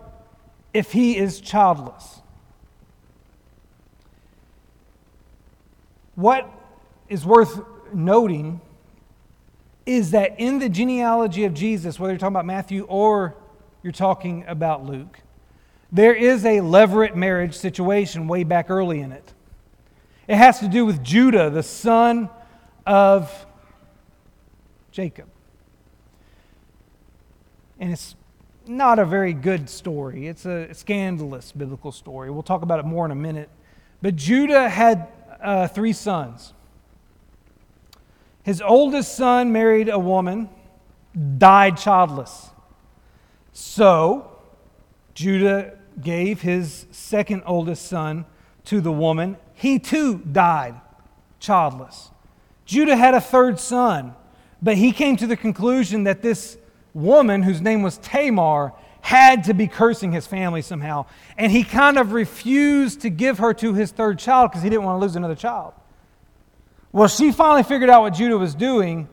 [0.74, 2.23] if he is childless.
[6.16, 6.50] What
[7.10, 7.62] is worth
[7.94, 8.62] noting
[9.86, 13.36] is that in the genealogy of Jesus, whether you're talking about Matthew or
[13.82, 15.20] you're talking about Luke,
[15.92, 19.34] there is a levirate marriage situation way back early in it.
[20.28, 22.30] It has to do with Judah, the son
[22.86, 23.46] of
[24.92, 25.28] Jacob.
[27.80, 28.16] And it's
[28.66, 30.28] not a very good story.
[30.28, 32.32] It's a scandalous biblical story.
[32.32, 33.50] We'll talk about it more in a minute.
[34.02, 35.08] But Judah had
[35.44, 36.54] uh, three sons.
[38.44, 40.50] His oldest son married a woman,
[41.38, 42.50] died childless.
[43.52, 44.32] So,
[45.14, 48.26] Judah gave his second oldest son
[48.66, 49.38] to the woman.
[49.54, 50.76] He too died
[51.40, 52.10] childless.
[52.66, 54.16] Judah had a third son,
[54.62, 56.58] but he came to the conclusion that this
[56.94, 61.06] woman, whose name was Tamar, had to be cursing his family somehow.
[61.38, 64.86] And he kind of refused to give her to his third child because he didn't
[64.86, 65.74] want to lose another child.
[66.94, 69.10] Well, she finally figured out what Judah was doing,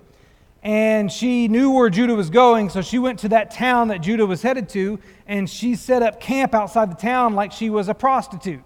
[0.62, 4.26] and she knew where Judah was going, so she went to that town that Judah
[4.26, 7.94] was headed to, and she set up camp outside the town like she was a
[7.94, 8.62] prostitute.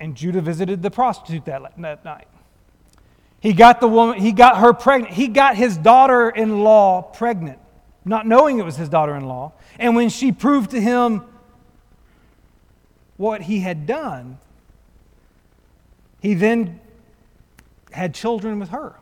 [0.00, 2.26] And Judah visited the prostitute that, that night.
[3.38, 5.14] He got the woman, he got her pregnant.
[5.14, 7.60] He got his daughter-in-law pregnant,
[8.04, 9.52] not knowing it was his daughter-in-law.
[9.78, 11.22] And when she proved to him
[13.16, 14.38] what he had done,
[16.20, 16.80] he then
[17.92, 18.96] had children with her.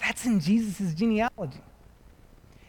[0.00, 1.60] That's in Jesus' genealogy.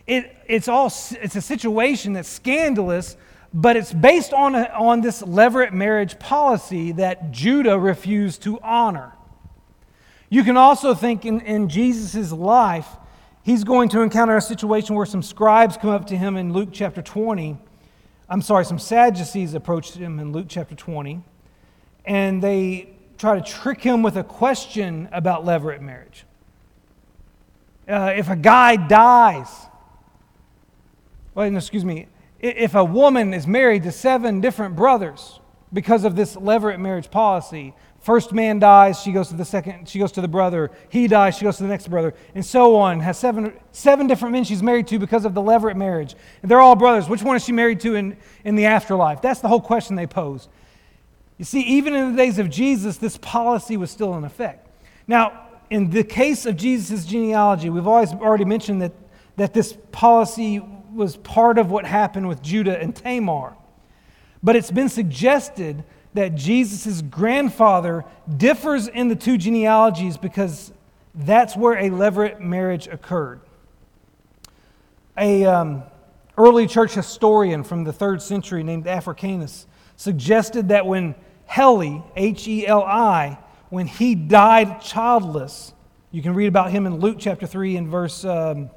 [0.06, 3.16] It, it's, all, it's a situation that's scandalous,
[3.54, 9.14] but it's based on, a, on this levirate marriage policy that Judah refused to honor.
[10.30, 12.88] You can also think in, in Jesus' life,
[13.44, 16.70] he's going to encounter a situation where some scribes come up to him in Luke
[16.72, 17.58] chapter 20.
[18.30, 21.22] I'm sorry, some Sadducees approached him in Luke chapter 20
[22.06, 26.26] and they try to trick him with a question about levirate marriage.
[27.88, 29.48] Uh, if a guy dies,
[31.36, 32.08] well, excuse me,
[32.40, 35.40] if a woman is married to seven different brothers
[35.72, 40.00] because of this levirate marriage policy, first man dies, she goes to the second, she
[40.00, 43.00] goes to the brother, he dies, she goes to the next brother, and so on.
[43.00, 46.16] Has seven, seven different men she's married to because of the levirate marriage.
[46.42, 47.08] And they're all brothers.
[47.08, 49.22] Which one is she married to in, in the afterlife?
[49.22, 50.50] That's the whole question they pose.
[51.38, 54.68] You see, even in the days of Jesus, this policy was still in effect.
[55.08, 58.92] Now, in the case of Jesus' genealogy, we've always already mentioned that,
[59.38, 60.62] that this policy
[60.94, 63.56] was part of what happened with Judah and Tamar.
[64.44, 68.06] But it's been suggested that Jesus' grandfather
[68.38, 70.72] differs in the two genealogies because
[71.16, 73.42] that's where a levirate marriage occurred.
[75.18, 75.84] A um,
[76.38, 82.66] early church historian from the third century named Africanus suggested that when Heli, H E
[82.66, 83.38] L I,
[83.70, 85.74] when he died childless.
[86.12, 88.70] You can read about him in Luke chapter 3 and verse um,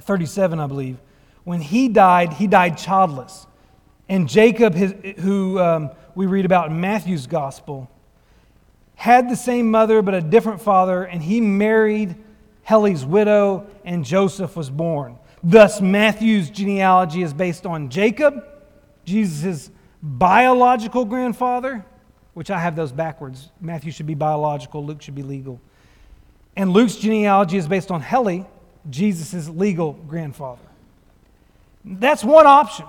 [0.00, 0.98] 37, I believe.
[1.44, 3.46] When he died, he died childless.
[4.10, 7.88] And Jacob, his, who um, we read about in Matthew's gospel,
[8.96, 12.16] had the same mother but a different father, and he married
[12.64, 15.16] Heli's widow, and Joseph was born.
[15.44, 18.44] Thus, Matthew's genealogy is based on Jacob,
[19.04, 19.70] Jesus'
[20.02, 21.86] biological grandfather,
[22.34, 23.50] which I have those backwards.
[23.60, 25.60] Matthew should be biological, Luke should be legal.
[26.56, 28.44] And Luke's genealogy is based on Heli,
[28.90, 30.66] Jesus' legal grandfather.
[31.84, 32.86] That's one option.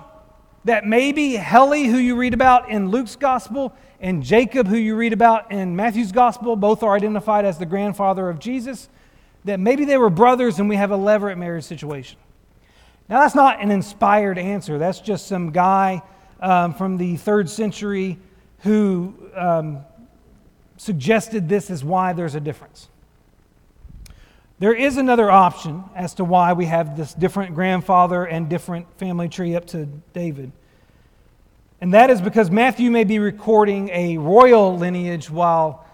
[0.64, 5.12] That maybe Heli, who you read about in Luke's gospel, and Jacob, who you read
[5.12, 8.88] about in Matthew's gospel, both are identified as the grandfather of Jesus.
[9.44, 12.18] That maybe they were brothers and we have a levirate marriage situation.
[13.08, 14.78] Now, that's not an inspired answer.
[14.78, 16.02] That's just some guy
[16.40, 18.18] um, from the third century
[18.60, 19.84] who um,
[20.76, 22.88] suggested this is why there's a difference.
[24.62, 29.28] There is another option as to why we have this different grandfather and different family
[29.28, 30.52] tree up to David.
[31.80, 35.84] And that is because Matthew may be recording a royal lineage while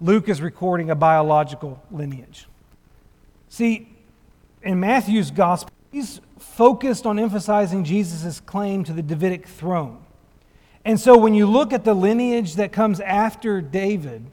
[0.00, 2.48] Luke is recording a biological lineage.
[3.50, 3.88] See,
[4.64, 10.04] in Matthew's gospel, he's focused on emphasizing Jesus' claim to the Davidic throne.
[10.84, 14.26] And so when you look at the lineage that comes after David,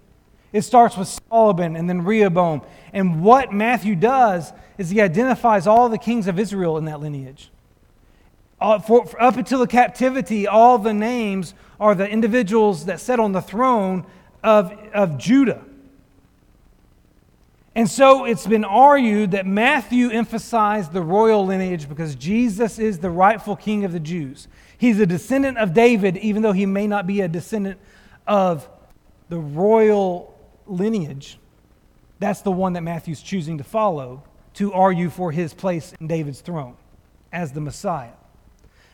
[0.56, 2.62] it starts with Solomon and then Rehoboam.
[2.94, 7.52] And what Matthew does is he identifies all the kings of Israel in that lineage.
[8.62, 13.20] Uh, for, for up until the captivity, all the names are the individuals that sat
[13.20, 14.06] on the throne
[14.46, 15.62] of, of Judah.
[17.76, 23.10] And so it's been argued that Matthew emphasized the royal lineage because Jesus is the
[23.10, 24.48] rightful king of the Jews.
[24.78, 27.78] He's a descendant of David, even though he may not be a descendant
[28.26, 28.70] of
[29.28, 30.32] the royal
[30.68, 31.38] lineage.
[32.20, 34.24] That's the one that Matthew's choosing to follow
[34.56, 36.76] to argue for his place in David's throne
[37.32, 38.14] as the Messiah.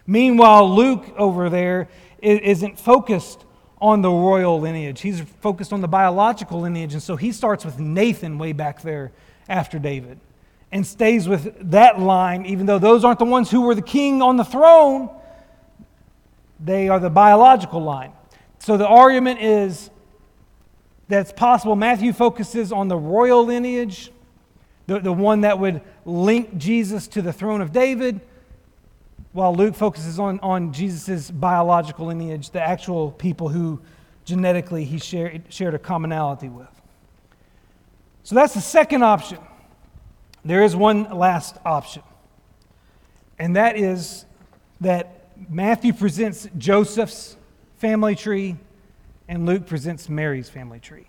[0.08, 1.88] Meanwhile, Luke over there
[2.22, 3.46] isn't focused
[3.80, 5.02] on the royal lineage.
[5.02, 6.94] He's focused on the biological lineage.
[6.94, 9.12] And so he starts with Nathan way back there
[9.48, 10.20] after David
[10.72, 14.22] and stays with that line, even though those aren't the ones who were the king
[14.22, 15.10] on the throne,
[16.60, 18.14] they are the biological line.
[18.60, 19.90] So the argument is
[21.12, 24.12] that it's possible Matthew focuses on the royal lineage,
[24.88, 28.22] the, the one that would link Jesus to the throne of David
[29.34, 33.82] while Luke focuses on, on Jesus' biological lineage, the actual people who
[34.24, 36.70] genetically he shared, shared a commonality with.
[38.24, 39.40] So that's the second option.
[40.46, 42.04] There is one last option,
[43.38, 44.26] and that is
[44.80, 47.36] that Matthew presents Joseph's
[47.80, 48.56] family tree
[49.32, 51.08] and Luke presents Mary's family tree.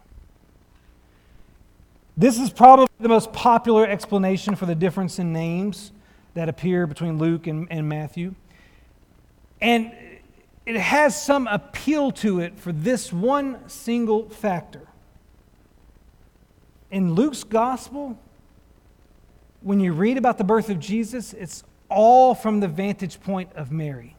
[2.16, 5.90] This is probably the most popular explanation for the difference in names
[6.34, 8.36] that appear between Luke and, and Matthew.
[9.60, 9.90] And
[10.64, 14.86] it has some appeal to it for this one single factor.
[16.92, 18.16] In Luke's gospel,
[19.62, 23.72] when you read about the birth of Jesus, it's all from the vantage point of
[23.72, 24.14] Mary.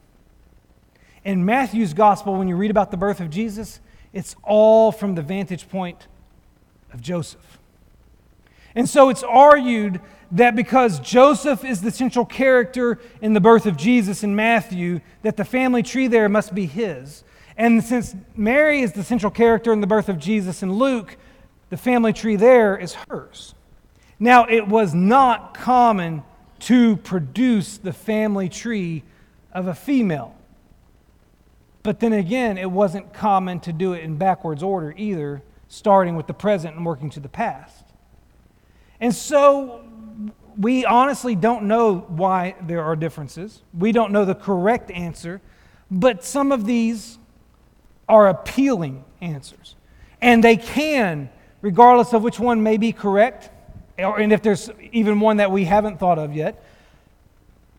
[1.23, 3.79] In Matthew's gospel, when you read about the birth of Jesus,
[4.13, 6.07] it's all from the vantage point
[6.93, 7.59] of Joseph.
[8.75, 9.99] And so it's argued
[10.31, 15.37] that because Joseph is the central character in the birth of Jesus in Matthew, that
[15.37, 17.23] the family tree there must be his.
[17.55, 21.17] And since Mary is the central character in the birth of Jesus in Luke,
[21.69, 23.53] the family tree there is hers.
[24.19, 26.23] Now, it was not common
[26.61, 29.03] to produce the family tree
[29.51, 30.35] of a female.
[31.83, 36.27] But then again, it wasn't common to do it in backwards order either, starting with
[36.27, 37.83] the present and working to the past.
[39.01, 39.83] And so
[40.57, 43.61] we honestly don't know why there are differences.
[43.77, 45.41] We don't know the correct answer,
[45.91, 47.17] but some of these
[48.07, 49.75] are appealing answers.
[50.21, 51.29] And they can,
[51.61, 53.49] regardless of which one may be correct,
[53.97, 56.63] or, and if there's even one that we haven't thought of yet,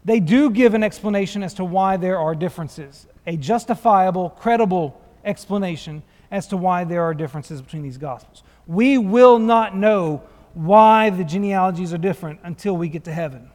[0.05, 6.03] they do give an explanation as to why there are differences, a justifiable, credible explanation
[6.31, 8.43] as to why there are differences between these gospels.
[8.67, 10.23] We will not know
[10.55, 13.51] why the genealogies are different until we get to heaven.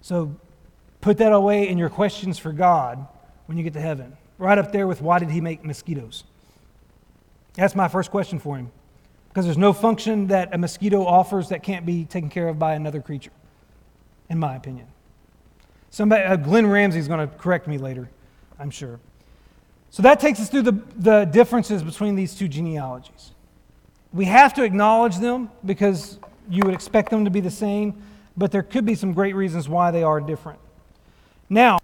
[0.00, 0.34] So
[1.00, 3.06] put that away in your questions for God
[3.46, 4.16] when you get to heaven.
[4.38, 6.24] Right up there with why did he make mosquitoes?
[7.54, 8.70] That's my first question for him.
[9.28, 12.74] Because there's no function that a mosquito offers that can't be taken care of by
[12.74, 13.30] another creature,
[14.28, 14.86] in my opinion.
[15.90, 18.10] Somebody, uh, Glenn is going to correct me later,
[18.62, 19.00] I'm sure.
[19.90, 23.32] So that takes us through the, the differences between these two genealogies.
[24.12, 28.00] We have to acknowledge them because you would expect them to be the same,
[28.36, 30.60] but there could be some great reasons why they are different.
[31.50, 31.80] Now,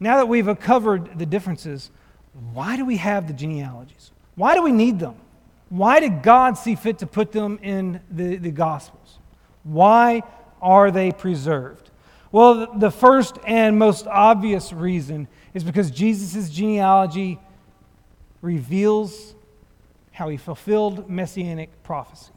[0.00, 1.92] now that we've covered the differences,
[2.52, 4.10] why do we have the genealogies?
[4.34, 5.14] Why do we need them?
[5.68, 9.18] Why did God see fit to put them in the, the Gospels?
[9.62, 10.24] Why
[10.60, 11.83] are they preserved?
[12.34, 17.38] Well, the first and most obvious reason is because Jesus' genealogy
[18.42, 19.36] reveals
[20.10, 22.32] how he fulfilled messianic prophecy.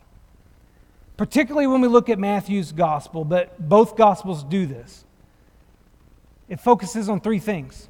[1.18, 5.04] Particularly when we look at Matthew's gospel, but both gospels do this.
[6.48, 7.90] It focuses on three things.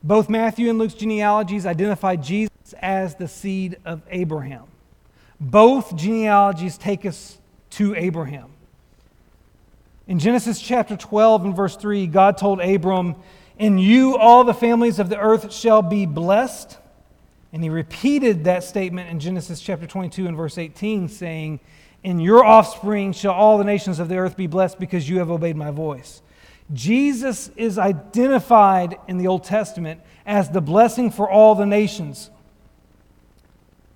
[0.00, 4.66] Both Matthew and Luke's genealogies identify Jesus as the seed of Abraham.
[5.40, 7.40] Both genealogies take us
[7.70, 8.51] to Abraham.
[10.12, 13.16] In Genesis chapter 12 and verse 3, God told Abram,
[13.58, 16.76] In you all the families of the earth shall be blessed.
[17.50, 21.60] And he repeated that statement in Genesis chapter 22 and verse 18, saying,
[22.02, 25.30] In your offspring shall all the nations of the earth be blessed because you have
[25.30, 26.20] obeyed my voice.
[26.74, 32.30] Jesus is identified in the Old Testament as the blessing for all the nations.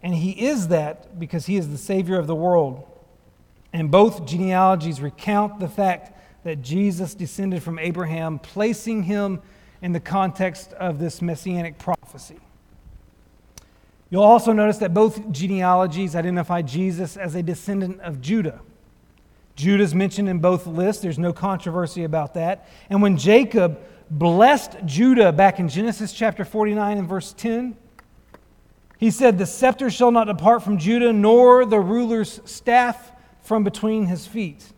[0.02, 2.86] And he is that because he is the Savior of the world.
[3.76, 9.42] And both genealogies recount the fact that Jesus descended from Abraham, placing him
[9.82, 12.38] in the context of this messianic prophecy.
[14.08, 18.62] You'll also notice that both genealogies identify Jesus as a descendant of Judah.
[19.56, 22.66] Judah is mentioned in both lists, there's no controversy about that.
[22.88, 23.78] And when Jacob
[24.10, 27.76] blessed Judah back in Genesis chapter 49 and verse 10,
[28.96, 33.12] he said, The scepter shall not depart from Judah, nor the ruler's staff
[33.46, 34.72] from between his feet.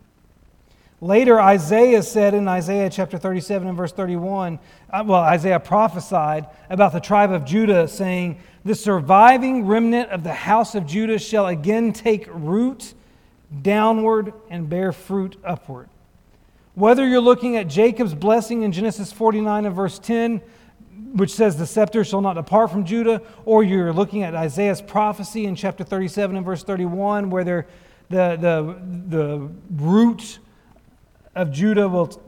[1.01, 4.59] Later, Isaiah said in Isaiah chapter 37 and verse 31,
[4.91, 10.33] uh, well, Isaiah prophesied about the tribe of Judah, saying, The surviving remnant of the
[10.33, 12.95] house of Judah shall again take root
[13.63, 15.89] downward and bear fruit upward.
[16.75, 20.43] Whether you're looking at Jacob's blessing in Genesis 49 and verse 10,
[21.13, 25.47] which says the scepter shall not depart from Judah, or you're looking at Isaiah's prophecy
[25.47, 27.45] in chapter 37 and verse 31, where
[28.11, 28.77] the, the,
[29.09, 30.39] the root
[31.35, 32.21] of Judah will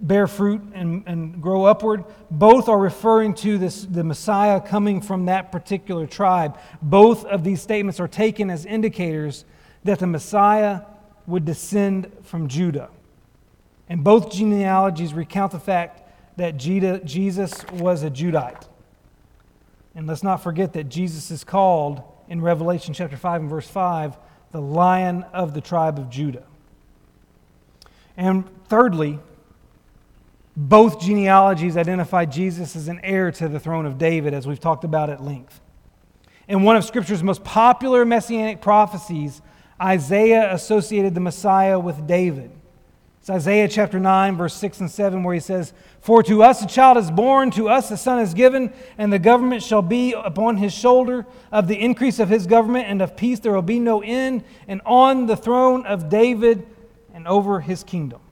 [0.00, 2.04] bear fruit and, and grow upward.
[2.30, 6.58] Both are referring to this, the Messiah coming from that particular tribe.
[6.80, 9.44] Both of these statements are taken as indicators
[9.84, 10.82] that the Messiah
[11.26, 12.90] would descend from Judah.
[13.88, 16.02] And both genealogies recount the fact
[16.36, 18.68] that Jesus was a Judite.
[19.94, 24.16] And let's not forget that Jesus is called in Revelation chapter 5 and verse 5
[24.50, 26.44] the lion of the tribe of Judah.
[28.16, 29.18] And thirdly,
[30.56, 34.82] both genealogies identify Jesus as an heir to the throne of David, as we've talked
[34.82, 35.60] about at length.
[36.48, 39.40] In one of Scripture's most popular messianic prophecies,
[39.80, 42.50] Isaiah associated the Messiah with David.
[43.28, 46.66] It's Isaiah chapter 9, verse 6 and 7, where he says, For to us a
[46.66, 50.56] child is born, to us a son is given, and the government shall be upon
[50.56, 51.26] his shoulder.
[51.52, 54.80] Of the increase of his government and of peace there will be no end, and
[54.86, 56.66] on the throne of David
[57.12, 58.22] and over his kingdom.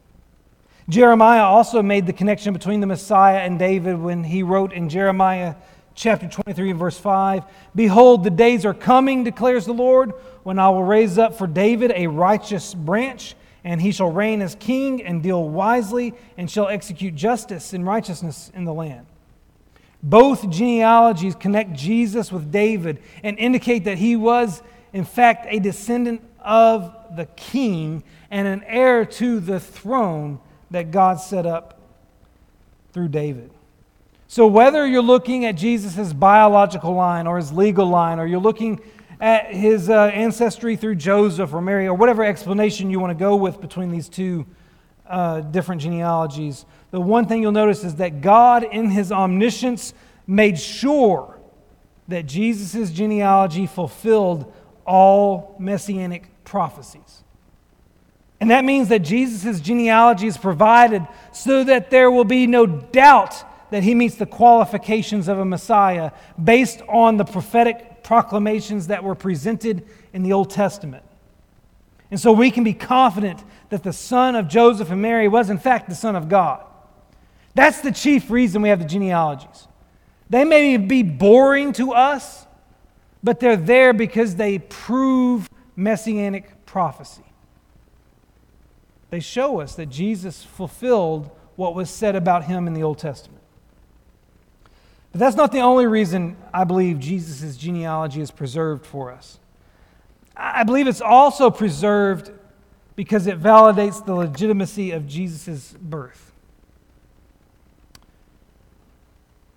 [0.88, 5.57] Jeremiah also made the connection between the Messiah and David when he wrote in Jeremiah
[5.94, 7.44] chapter 23 and verse 5
[7.74, 11.92] Behold, the days are coming, declares the Lord, when I will raise up for David
[11.94, 13.34] a righteous branch
[13.67, 18.53] and he shall reign as king and deal wisely and shall execute justice and righteousness
[18.55, 19.07] in the land.
[20.05, 24.62] Both genealogies connect Jesus with David and indicate that he was,
[24.93, 30.39] in fact, a descendant of the king and an heir to the throne
[30.71, 31.81] that God set up
[32.93, 33.51] through David.
[34.29, 38.81] So, whether you're looking at Jesus' biological line or his legal line, or you're looking
[39.21, 43.37] at his uh, ancestry through Joseph or Mary, or whatever explanation you want to go
[43.37, 44.47] with between these two
[45.07, 49.95] uh, different genealogies, the one thing you'll notice is that God, in his omniscience,
[50.27, 51.39] made sure
[52.09, 54.53] that Jesus' genealogy fulfilled
[54.87, 57.25] all messianic prophecies.
[58.41, 63.45] And that means that Jesus' genealogy is provided so that there will be no doubt
[63.71, 66.12] that he meets the qualifications of a Messiah
[66.43, 71.02] based on the prophetic proclamations that were presented in the Old Testament.
[72.09, 75.59] And so we can be confident that the son of Joseph and Mary was, in
[75.59, 76.64] fact, the Son of God.
[77.57, 79.66] That's the chief reason we have the genealogies.
[80.30, 82.46] They may be boring to us,
[83.24, 87.24] but they're there because they prove messianic prophecy.
[89.11, 93.36] They show us that Jesus fulfilled what was said about him in the Old Testament.
[95.17, 99.39] But that's not the only reason I believe Jesus' genealogy is preserved for us.
[100.37, 102.33] I believe it's also preserved
[102.97, 106.33] because it validates the legitimacy of Jesus' birth.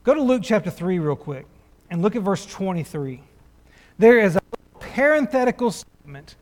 [0.05, 1.45] Go to Luke chapter 3 real quick
[1.89, 3.21] and look at verse 23.
[3.97, 4.41] There is a
[4.79, 6.37] parenthetical statement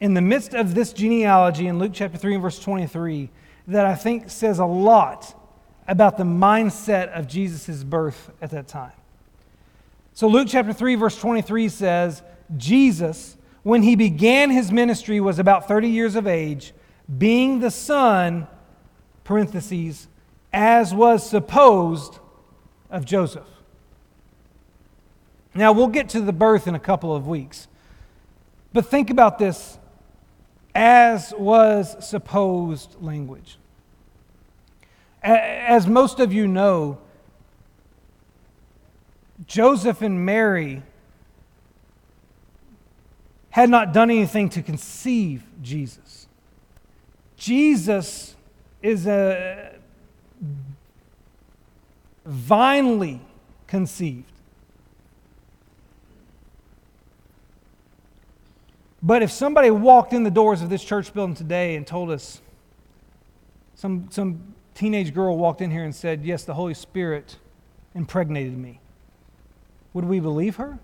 [0.00, 3.28] in the midst of this genealogy in Luke chapter 3 and verse 23
[3.66, 5.41] that I think says a lot
[5.86, 8.92] about the mindset of Jesus' birth at that time.
[10.14, 12.22] So, Luke chapter 3, verse 23 says,
[12.56, 16.72] Jesus, when he began his ministry, was about 30 years of age,
[17.18, 18.46] being the son,
[19.24, 20.08] parentheses,
[20.52, 22.18] as was supposed
[22.90, 23.48] of Joseph.
[25.54, 27.68] Now, we'll get to the birth in a couple of weeks.
[28.72, 29.78] But think about this
[30.74, 33.58] as was supposed language.
[35.22, 36.98] As most of you know,
[39.46, 40.82] Joseph and Mary
[43.50, 46.26] had not done anything to conceive Jesus.
[47.36, 48.34] Jesus
[48.82, 49.72] is a
[52.24, 53.20] divinely
[53.66, 54.30] conceived.
[59.02, 62.40] But if somebody walked in the doors of this church building today and told us,
[63.74, 67.36] some, some teenage girl walked in here and said, Yes, the Holy Spirit
[67.94, 68.80] impregnated me,
[69.92, 70.78] would we believe her?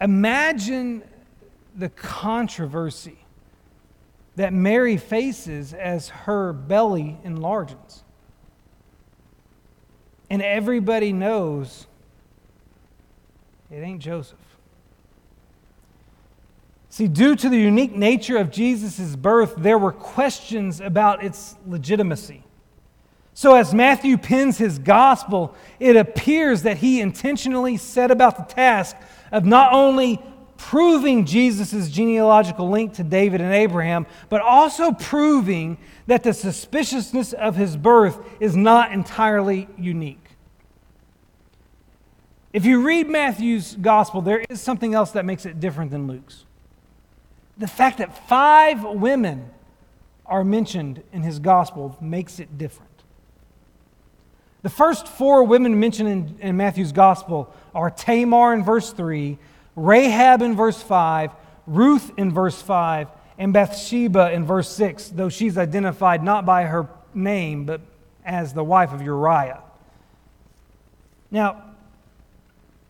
[0.00, 1.02] Imagine
[1.74, 3.18] the controversy
[4.36, 8.04] that Mary faces as her belly enlarges.
[10.28, 11.86] And everybody knows
[13.70, 14.38] it ain't Joseph.
[16.96, 22.42] See, due to the unique nature of Jesus' birth, there were questions about its legitimacy.
[23.34, 28.96] So, as Matthew pins his gospel, it appears that he intentionally set about the task
[29.30, 30.22] of not only
[30.56, 35.76] proving Jesus' genealogical link to David and Abraham, but also proving
[36.06, 40.30] that the suspiciousness of his birth is not entirely unique.
[42.54, 46.45] If you read Matthew's gospel, there is something else that makes it different than Luke's.
[47.58, 49.50] The fact that five women
[50.26, 52.90] are mentioned in his gospel makes it different.
[54.62, 59.38] The first four women mentioned in, in, Matthew's gospel are Tamar in verse 3,
[59.76, 61.30] Rahab in verse 5,
[61.66, 66.88] Ruth in verse 5, and Bathsheba in verse 6, though she's identified not by her
[67.14, 67.80] name, but
[68.24, 69.62] as the wife of Uriah.
[71.30, 71.62] Now,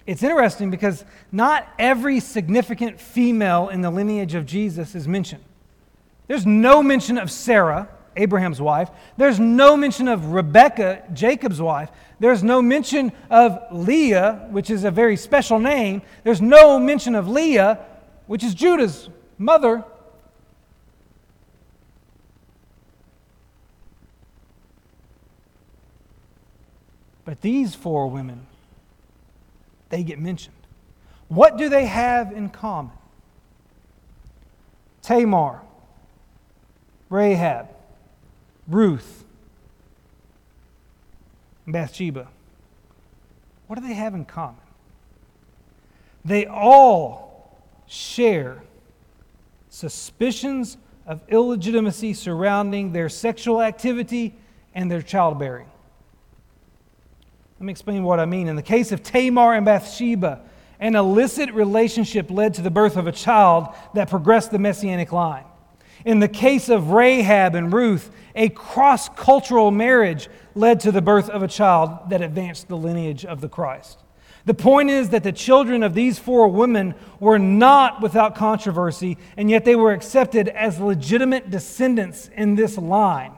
[0.07, 5.43] it's interesting because not every significant female in the lineage of Jesus is mentioned.
[6.29, 8.89] There's no mention of Sarah, Abraham's wife.
[9.17, 11.91] There's no mention of Rebekah, Jacob's wife.
[12.21, 16.03] There's no mention of Leah, which is a very special name.
[16.23, 17.85] There's no mention of Leah,
[18.27, 19.85] which is Judah's mother.
[27.25, 28.46] But these four women
[29.97, 30.55] they get mentioned.
[31.29, 32.93] What do they have in common?
[35.01, 35.63] Tamar,
[37.09, 37.69] Rahab,
[38.69, 39.25] Ruth,
[41.67, 42.29] Bathsheba.
[43.69, 44.61] What do they have in common?
[46.27, 48.63] They all share
[49.71, 50.77] suspicions
[51.07, 54.35] of illegitimacy surrounding their sexual activity
[54.75, 55.69] and their childbearing.
[57.59, 58.49] Let me explain what I mean.
[58.49, 60.43] In the case of Tamar and Bathsheba,
[60.79, 65.45] an illicit relationship led to the birth of a child that progressed the messianic line.
[66.05, 71.31] In the case of Rahab and Ruth, a cross cultural marriage led to the birth
[71.31, 74.03] of a child that advanced the lineage of the Christ.
[74.45, 79.51] The point is that the children of these four women were not without controversy, and
[79.51, 83.33] yet they were accepted as legitimate descendants in this line.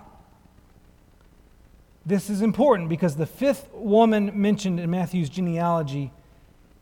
[2.08, 6.10] This is important because the fifth woman mentioned in Matthew's genealogy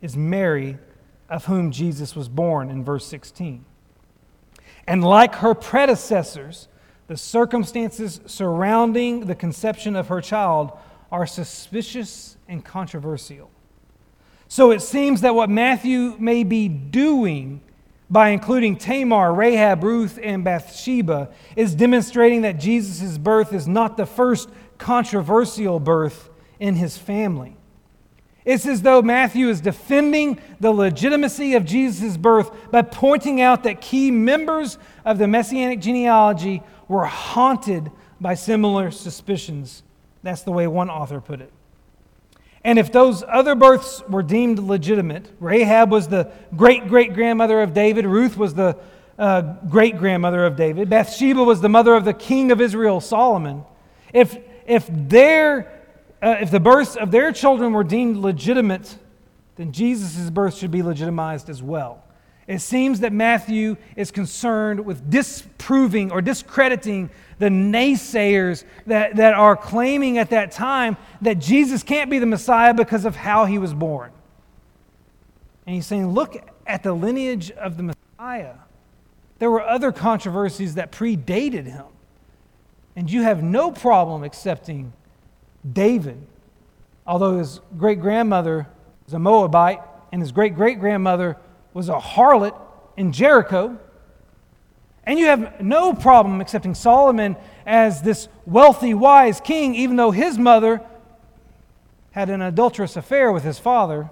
[0.01, 0.79] is Mary,
[1.29, 3.65] of whom Jesus was born in verse 16.
[4.87, 6.69] And like her predecessors,
[7.09, 10.71] the circumstances surrounding the conception of her child
[11.11, 13.51] are suspicious and controversial.
[14.47, 17.63] So it seems that what Matthew may be doing
[18.09, 24.07] by including Tamar, Rahab, Ruth, and Bathsheba is demonstrating that Jesus' birth is not the
[24.07, 24.49] first
[24.79, 27.57] controversial birth in his family.
[28.45, 33.81] It's as though Matthew is defending the legitimacy of Jesus' birth by pointing out that
[33.81, 39.83] key members of the messianic genealogy were haunted by similar suspicions.
[40.23, 41.53] That's the way one author put it.
[42.63, 47.75] And if those other births were deemed legitimate, Rahab was the great great grandmother of
[47.75, 48.77] David, Ruth was the
[49.19, 53.65] uh, great grandmother of David, Bathsheba was the mother of the king of Israel, Solomon.
[54.13, 54.37] If
[54.67, 55.83] if, their,
[56.23, 58.97] uh, if the births of their children were deemed legitimate,
[59.57, 62.03] then Jesus' birth should be legitimized as well.
[62.47, 69.57] It seems that Matthew is concerned with disproving or discrediting the naysayers that, that are
[69.57, 73.75] claiming at that time that Jesus can't be the Messiah because of how he was
[73.75, 74.13] born.
[75.67, 76.37] And he's saying, look
[76.67, 77.83] at the lineage of the
[78.19, 78.55] Messiah.
[79.41, 81.87] There were other controversies that predated him.
[82.97, 84.95] And you have no problem accepting
[85.71, 86.27] David,
[87.07, 88.67] although his great grandmother
[89.05, 89.81] was a Moabite
[90.11, 91.37] and his great great grandmother
[91.75, 92.59] was a harlot
[92.97, 93.79] in Jericho.
[95.05, 97.37] And you have no problem accepting Solomon
[97.67, 100.81] as this wealthy, wise king, even though his mother
[102.13, 104.11] had an adulterous affair with his father.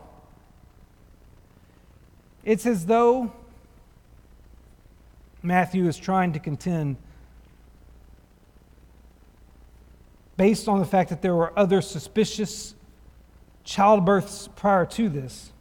[2.45, 3.33] It's as though
[5.43, 6.97] Matthew is trying to contend
[10.37, 12.75] based on the fact that there were other suspicious
[13.65, 15.53] childbirths prior to this,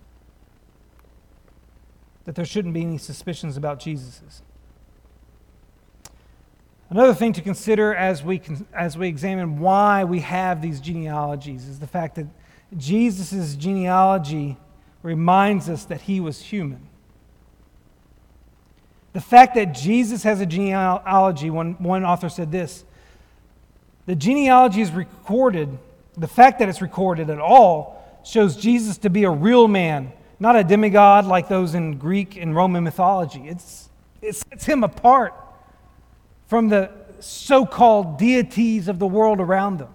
[2.25, 4.41] that there shouldn't be any suspicions about Jesus's.
[6.89, 8.41] Another thing to consider as we,
[8.73, 12.27] as we examine why we have these genealogies is the fact that
[12.77, 14.57] Jesus' genealogy
[15.01, 16.87] reminds us that he was human.
[19.13, 22.83] The fact that Jesus has a genealogy, one, one author said this
[24.05, 25.77] the genealogy is recorded,
[26.17, 30.55] the fact that it's recorded at all shows Jesus to be a real man, not
[30.55, 33.47] a demigod like those in Greek and Roman mythology.
[33.47, 33.89] It's,
[34.21, 35.33] it sets him apart
[36.47, 39.89] from the so called deities of the world around them.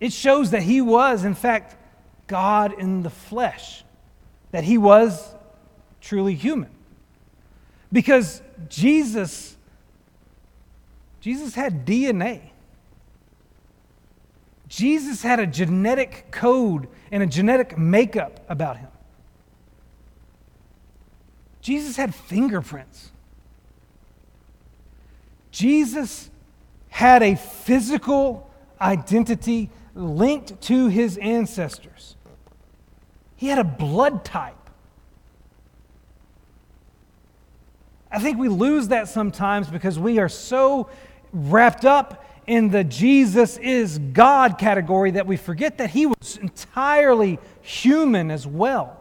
[0.00, 1.76] It shows that he was, in fact,
[2.26, 3.84] God in the flesh,
[4.50, 5.34] that he was
[6.00, 6.70] truly human.
[7.92, 9.56] Because Jesus,
[11.20, 12.50] Jesus had DNA.
[14.74, 18.88] Jesus had a genetic code and a genetic makeup about him.
[21.60, 23.12] Jesus had fingerprints.
[25.52, 26.28] Jesus
[26.88, 28.50] had a physical
[28.80, 32.16] identity linked to his ancestors.
[33.36, 34.56] He had a blood type.
[38.10, 40.90] I think we lose that sometimes because we are so
[41.32, 47.38] wrapped up in the Jesus is God category that we forget that he was entirely
[47.62, 49.00] human as well.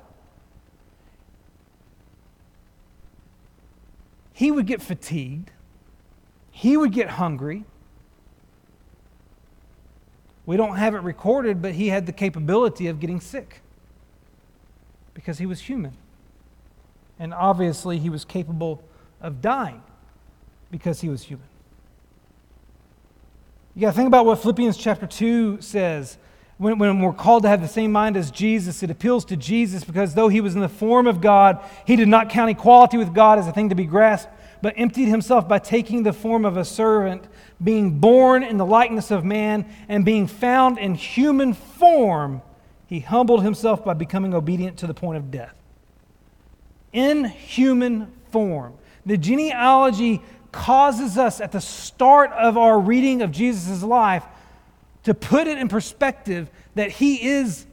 [4.33, 5.51] He would get fatigued,
[6.51, 7.65] he would get hungry.
[10.45, 13.61] We don't have it recorded, but he had the capability of getting sick
[15.13, 15.95] because he was human.
[17.17, 18.83] And obviously, he was capable
[19.21, 19.81] of dying
[20.69, 21.47] because he was human.
[23.75, 26.17] You got to think about what Philippians chapter 2 says.
[26.57, 29.83] When, when we're called to have the same mind as Jesus, it appeals to Jesus
[29.83, 33.15] because though he was in the form of God, he did not count equality with
[33.15, 36.55] God as a thing to be grasped, but emptied himself by taking the form of
[36.55, 37.27] a servant,
[37.61, 42.43] being born in the likeness of man, and being found in human form,
[42.85, 45.55] he humbled himself by becoming obedient to the point of death.
[46.91, 48.75] In human form.
[49.05, 50.21] The genealogy
[50.53, 54.23] causes us at the start of our reading of Jesus' life
[55.03, 57.65] to put it in perspective that he is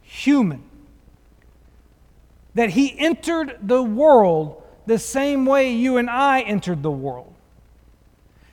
[0.00, 0.64] human.
[2.54, 7.32] That he entered the world the same way you and I entered the world.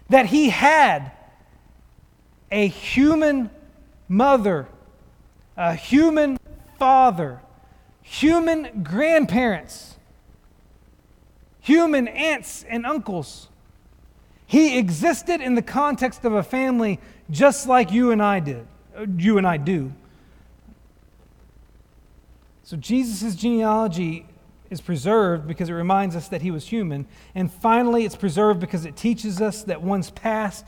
[0.09, 1.11] That he had
[2.51, 3.49] a human
[4.07, 4.67] mother,
[5.57, 6.37] a human
[6.77, 7.41] father,
[8.01, 9.98] human grandparents
[11.59, 13.49] human aunts and uncles.
[14.45, 16.99] He existed in the context of a family
[17.29, 18.65] just like you and I did,
[18.97, 19.93] uh, you and I do.
[22.63, 24.25] So Jesus' genealogy
[24.69, 27.07] is preserved because it reminds us that he was human.
[27.33, 30.67] And finally, it's preserved because it teaches us that one's past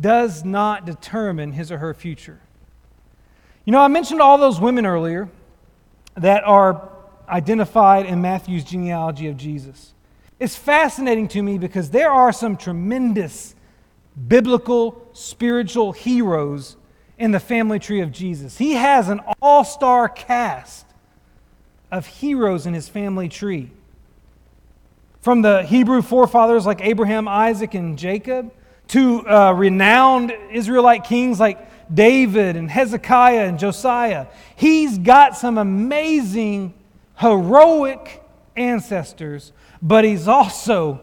[0.00, 2.40] does not determine his or her future.
[3.64, 5.28] You know, I mentioned all those women earlier
[6.16, 6.90] that are
[7.28, 9.92] identified in Matthew's genealogy of Jesus.
[10.40, 13.54] It's fascinating to me because there are some tremendous
[14.28, 16.76] biblical, spiritual heroes
[17.18, 18.56] in the family tree of Jesus.
[18.56, 20.86] He has an all star cast
[21.90, 23.70] of heroes in his family tree.
[25.20, 28.52] From the Hebrew forefathers like Abraham, Isaac, and Jacob,
[28.88, 34.26] to uh, renowned Israelite kings like David and Hezekiah and Josiah.
[34.56, 36.74] He's got some amazing,
[37.16, 38.22] heroic
[38.56, 39.52] ancestors
[39.82, 41.00] but he's also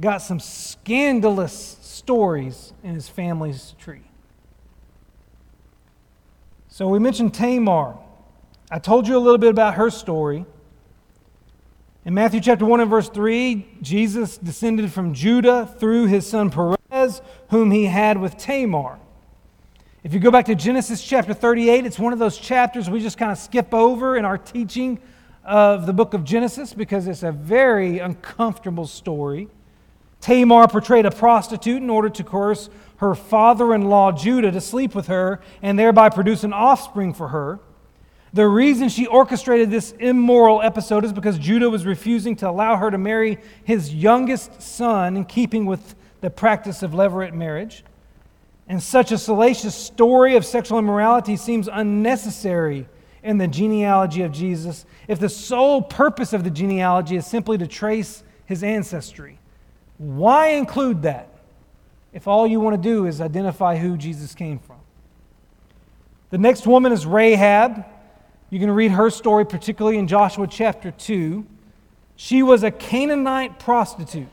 [0.00, 4.02] got some scandalous stories in his family's tree.
[6.68, 7.96] So we mentioned Tamar.
[8.70, 10.44] I told you a little bit about her story.
[12.04, 17.22] In Matthew chapter 1 and verse 3, Jesus descended from Judah through his son Perez,
[17.50, 18.98] whom he had with Tamar.
[20.04, 23.18] If you go back to Genesis chapter 38, it's one of those chapters we just
[23.18, 25.00] kind of skip over in our teaching
[25.46, 29.48] of the book of Genesis because it's a very uncomfortable story.
[30.20, 34.94] Tamar portrayed a prostitute in order to coerce her father in law Judah to sleep
[34.94, 37.60] with her and thereby produce an offspring for her.
[38.32, 42.90] The reason she orchestrated this immoral episode is because Judah was refusing to allow her
[42.90, 47.84] to marry his youngest son in keeping with the practice of levirate marriage.
[48.68, 52.88] And such a salacious story of sexual immorality seems unnecessary
[53.26, 57.66] in the genealogy of Jesus if the sole purpose of the genealogy is simply to
[57.66, 59.38] trace his ancestry?
[59.98, 61.28] Why include that
[62.12, 64.76] if all you want to do is identify who Jesus came from?
[66.30, 67.84] The next woman is Rahab.
[68.48, 71.44] You can read her story, particularly in Joshua chapter 2.
[72.14, 74.28] She was a Canaanite prostitute.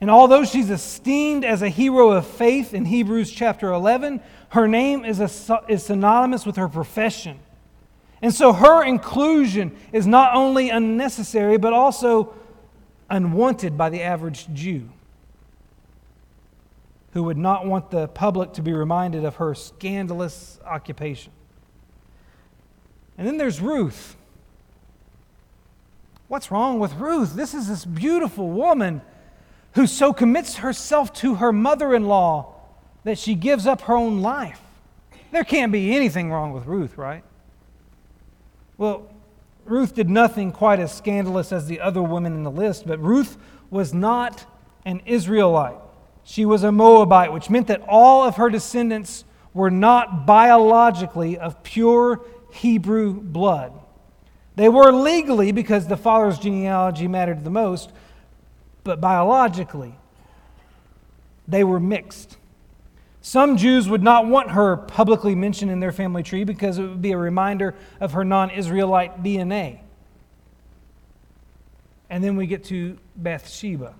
[0.00, 4.20] And although she's esteemed as a hero of faith in Hebrews chapter 11,
[4.50, 7.38] her name is, a, is synonymous with her profession.
[8.22, 12.34] And so her inclusion is not only unnecessary, but also
[13.10, 14.88] unwanted by the average Jew
[17.12, 21.32] who would not want the public to be reminded of her scandalous occupation.
[23.16, 24.16] And then there's Ruth.
[26.28, 27.34] What's wrong with Ruth?
[27.34, 29.00] This is this beautiful woman
[29.76, 32.55] who so commits herself to her mother in law
[33.06, 34.60] that she gives up her own life.
[35.30, 37.22] There can't be anything wrong with Ruth, right?
[38.78, 39.06] Well,
[39.64, 43.38] Ruth did nothing quite as scandalous as the other women in the list, but Ruth
[43.70, 44.44] was not
[44.84, 45.76] an Israelite.
[46.24, 51.62] She was a Moabite, which meant that all of her descendants were not biologically of
[51.62, 53.72] pure Hebrew blood.
[54.56, 57.92] They were legally because the father's genealogy mattered the most,
[58.82, 59.94] but biologically,
[61.46, 62.36] they were mixed.
[63.26, 67.02] Some Jews would not want her publicly mentioned in their family tree because it would
[67.02, 69.80] be a reminder of her non Israelite DNA.
[72.08, 73.96] And then we get to Bathsheba,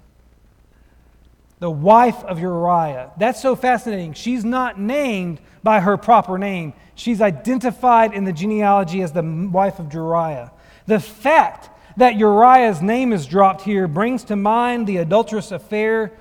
[1.58, 3.10] the wife of Uriah.
[3.18, 4.12] That's so fascinating.
[4.12, 9.80] She's not named by her proper name, she's identified in the genealogy as the wife
[9.80, 10.52] of Uriah.
[10.86, 16.12] The fact that Uriah's name is dropped here brings to mind the adulterous affair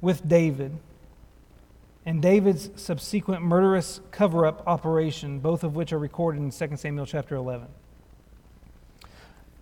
[0.00, 0.76] with David
[2.10, 7.06] and David's subsequent murderous cover up operation, both of which are recorded in 2 Samuel
[7.06, 7.68] chapter 11.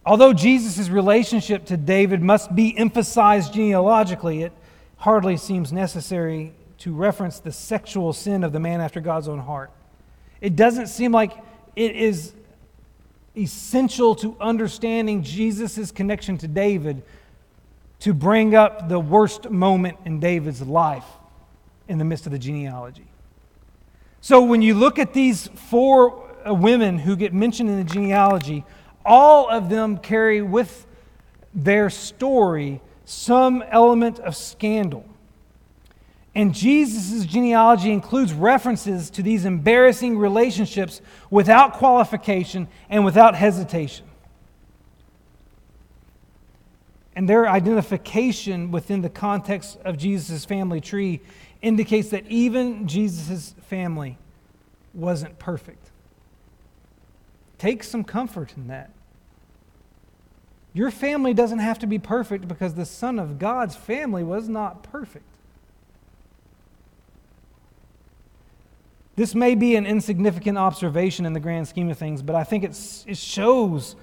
[0.06, 4.54] Although Jesus' relationship to David must be emphasized genealogically, it
[4.96, 9.70] hardly seems necessary to reference the sexual sin of the man after God's own heart.
[10.40, 11.32] It doesn't seem like
[11.76, 12.32] it is
[13.36, 17.02] essential to understanding Jesus' connection to David
[18.00, 21.04] to bring up the worst moment in David's life
[21.88, 23.08] in the midst of the genealogy.
[24.20, 28.64] So when you look at these four uh, women who get mentioned in the genealogy,
[29.04, 30.86] all of them carry with
[31.54, 35.04] their story some element of scandal.
[36.34, 44.06] And Jesus' genealogy includes references to these embarrassing relationships without qualification and without hesitation.
[47.16, 51.20] And their identification within the context of Jesus' family tree
[51.62, 54.18] indicates that even Jesus' family
[54.94, 55.90] wasn't perfect.
[57.58, 58.90] Take some comfort in that.
[60.72, 64.82] Your family doesn't have to be perfect because the Son of God's family was not
[64.82, 65.24] perfect.
[69.16, 72.62] This may be an insignificant observation in the grand scheme of things, but I think
[72.62, 73.96] it's, it shows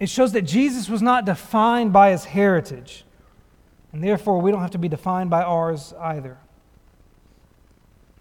[0.00, 3.04] it shows that Jesus was not defined by his heritage,
[3.92, 6.38] and therefore we don't have to be defined by ours either.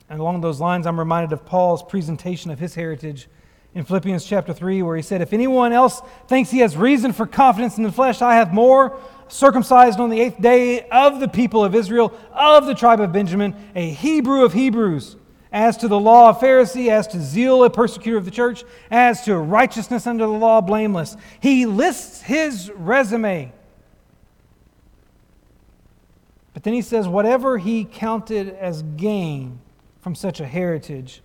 [0.10, 3.28] And along those lines, I'm reminded of Paul's presentation of his heritage
[3.76, 7.26] in Philippians chapter 3, where he said, If anyone else thinks he has reason for
[7.26, 9.00] confidence in the flesh, I have more.
[9.30, 13.56] Circumcised on the eighth day of the people of Israel, of the tribe of Benjamin,
[13.74, 15.16] a Hebrew of Hebrews.
[15.52, 19.24] As to the law, a Pharisee, as to zeal, a persecutor of the church, as
[19.26, 21.16] to righteousness under the law, blameless.
[21.40, 23.52] He lists his resume.
[26.54, 29.60] But then he says, whatever he counted as gain
[30.04, 31.22] from such a heritage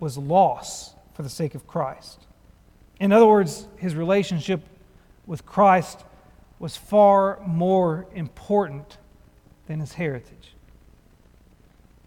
[0.00, 2.26] was loss for the sake of Christ.
[2.98, 4.62] In other words, his relationship
[5.24, 6.04] with Christ
[6.58, 8.98] was far more important
[9.68, 10.54] than his heritage.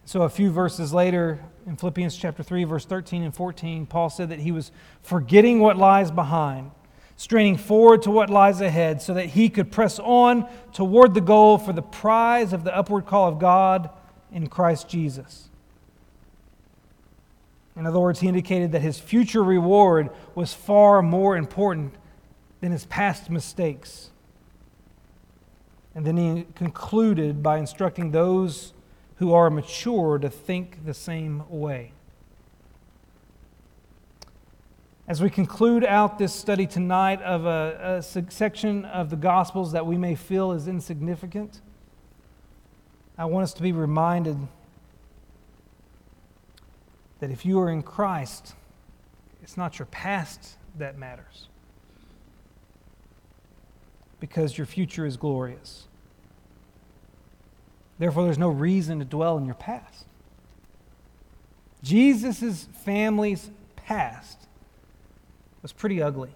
[0.04, 4.30] So, a few verses later, in Philippians chapter 3, verse 13 and 14, Paul said
[4.30, 4.72] that he was
[5.04, 6.72] forgetting what lies behind,
[7.16, 11.58] straining forward to what lies ahead, so that he could press on toward the goal
[11.58, 13.90] for the prize of the upward call of God
[14.32, 15.50] in Christ Jesus.
[17.76, 21.94] In other words, he indicated that his future reward was far more important
[22.60, 24.10] than his past mistakes.
[25.94, 28.74] And then he concluded by instructing those
[29.18, 31.92] who are mature to think the same way.
[35.08, 39.86] As we conclude out this study tonight of a, a section of the Gospels that
[39.86, 41.62] we may feel is insignificant,
[43.18, 44.38] I want us to be reminded
[47.20, 48.54] that if you are in Christ,
[49.42, 51.48] it's not your past that matters,
[54.20, 55.88] because your future is glorious.
[57.98, 60.06] Therefore, there's no reason to dwell in your past.
[61.82, 64.38] Jesus' family's past
[65.64, 66.30] was pretty ugly.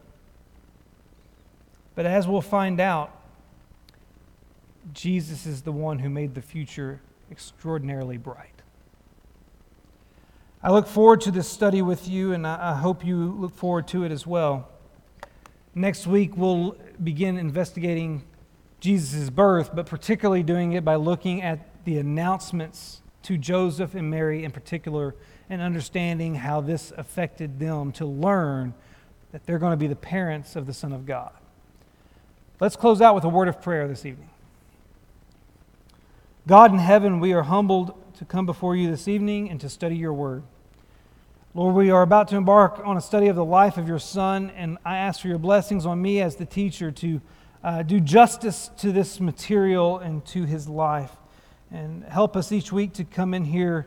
[1.94, 3.21] But as we'll find out,
[4.94, 7.02] Jesus is the one who made the future
[7.32, 8.62] extraordinarily bright.
[10.64, 14.04] I look forward to this study with you, and I hope you look forward to
[14.04, 14.70] it as well.
[15.74, 18.24] Next week, we'll begin investigating
[18.80, 24.44] Jesus' birth, but particularly doing it by looking at the announcements to Joseph and Mary
[24.44, 25.16] in particular
[25.50, 28.74] and understanding how this affected them to learn
[29.32, 31.32] that they're going to be the parents of the Son of God.
[32.60, 34.31] Let's close out with a word of prayer this evening.
[36.48, 39.96] God in heaven, we are humbled to come before you this evening and to study
[39.96, 40.42] your word.
[41.54, 44.50] Lord, we are about to embark on a study of the life of your Son,
[44.56, 47.22] and I ask for your blessings on me as the teacher to
[47.64, 51.12] uh, do justice to this material and to his life.
[51.70, 53.86] And help us each week to come in here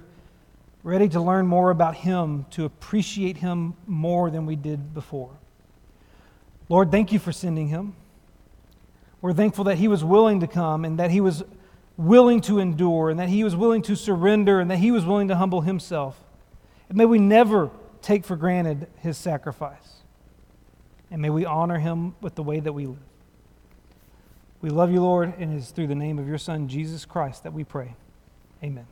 [0.85, 5.37] ready to learn more about him, to appreciate him more than we did before.
[6.69, 7.97] Lord, thank you for sending him.
[9.21, 11.43] We're thankful that he was willing to come and that he was
[11.97, 15.29] willing to endure and that he was willing to surrender and that he was willing
[15.29, 16.19] to humble himself.
[16.89, 17.71] And may we never
[18.03, 20.03] take for granted his sacrifice.
[21.11, 22.99] And may we honor him with the way that we live.
[24.61, 27.43] We love you, Lord, and it is through the name of your Son, Jesus Christ,
[27.43, 27.95] that we pray.
[28.63, 28.87] Amen.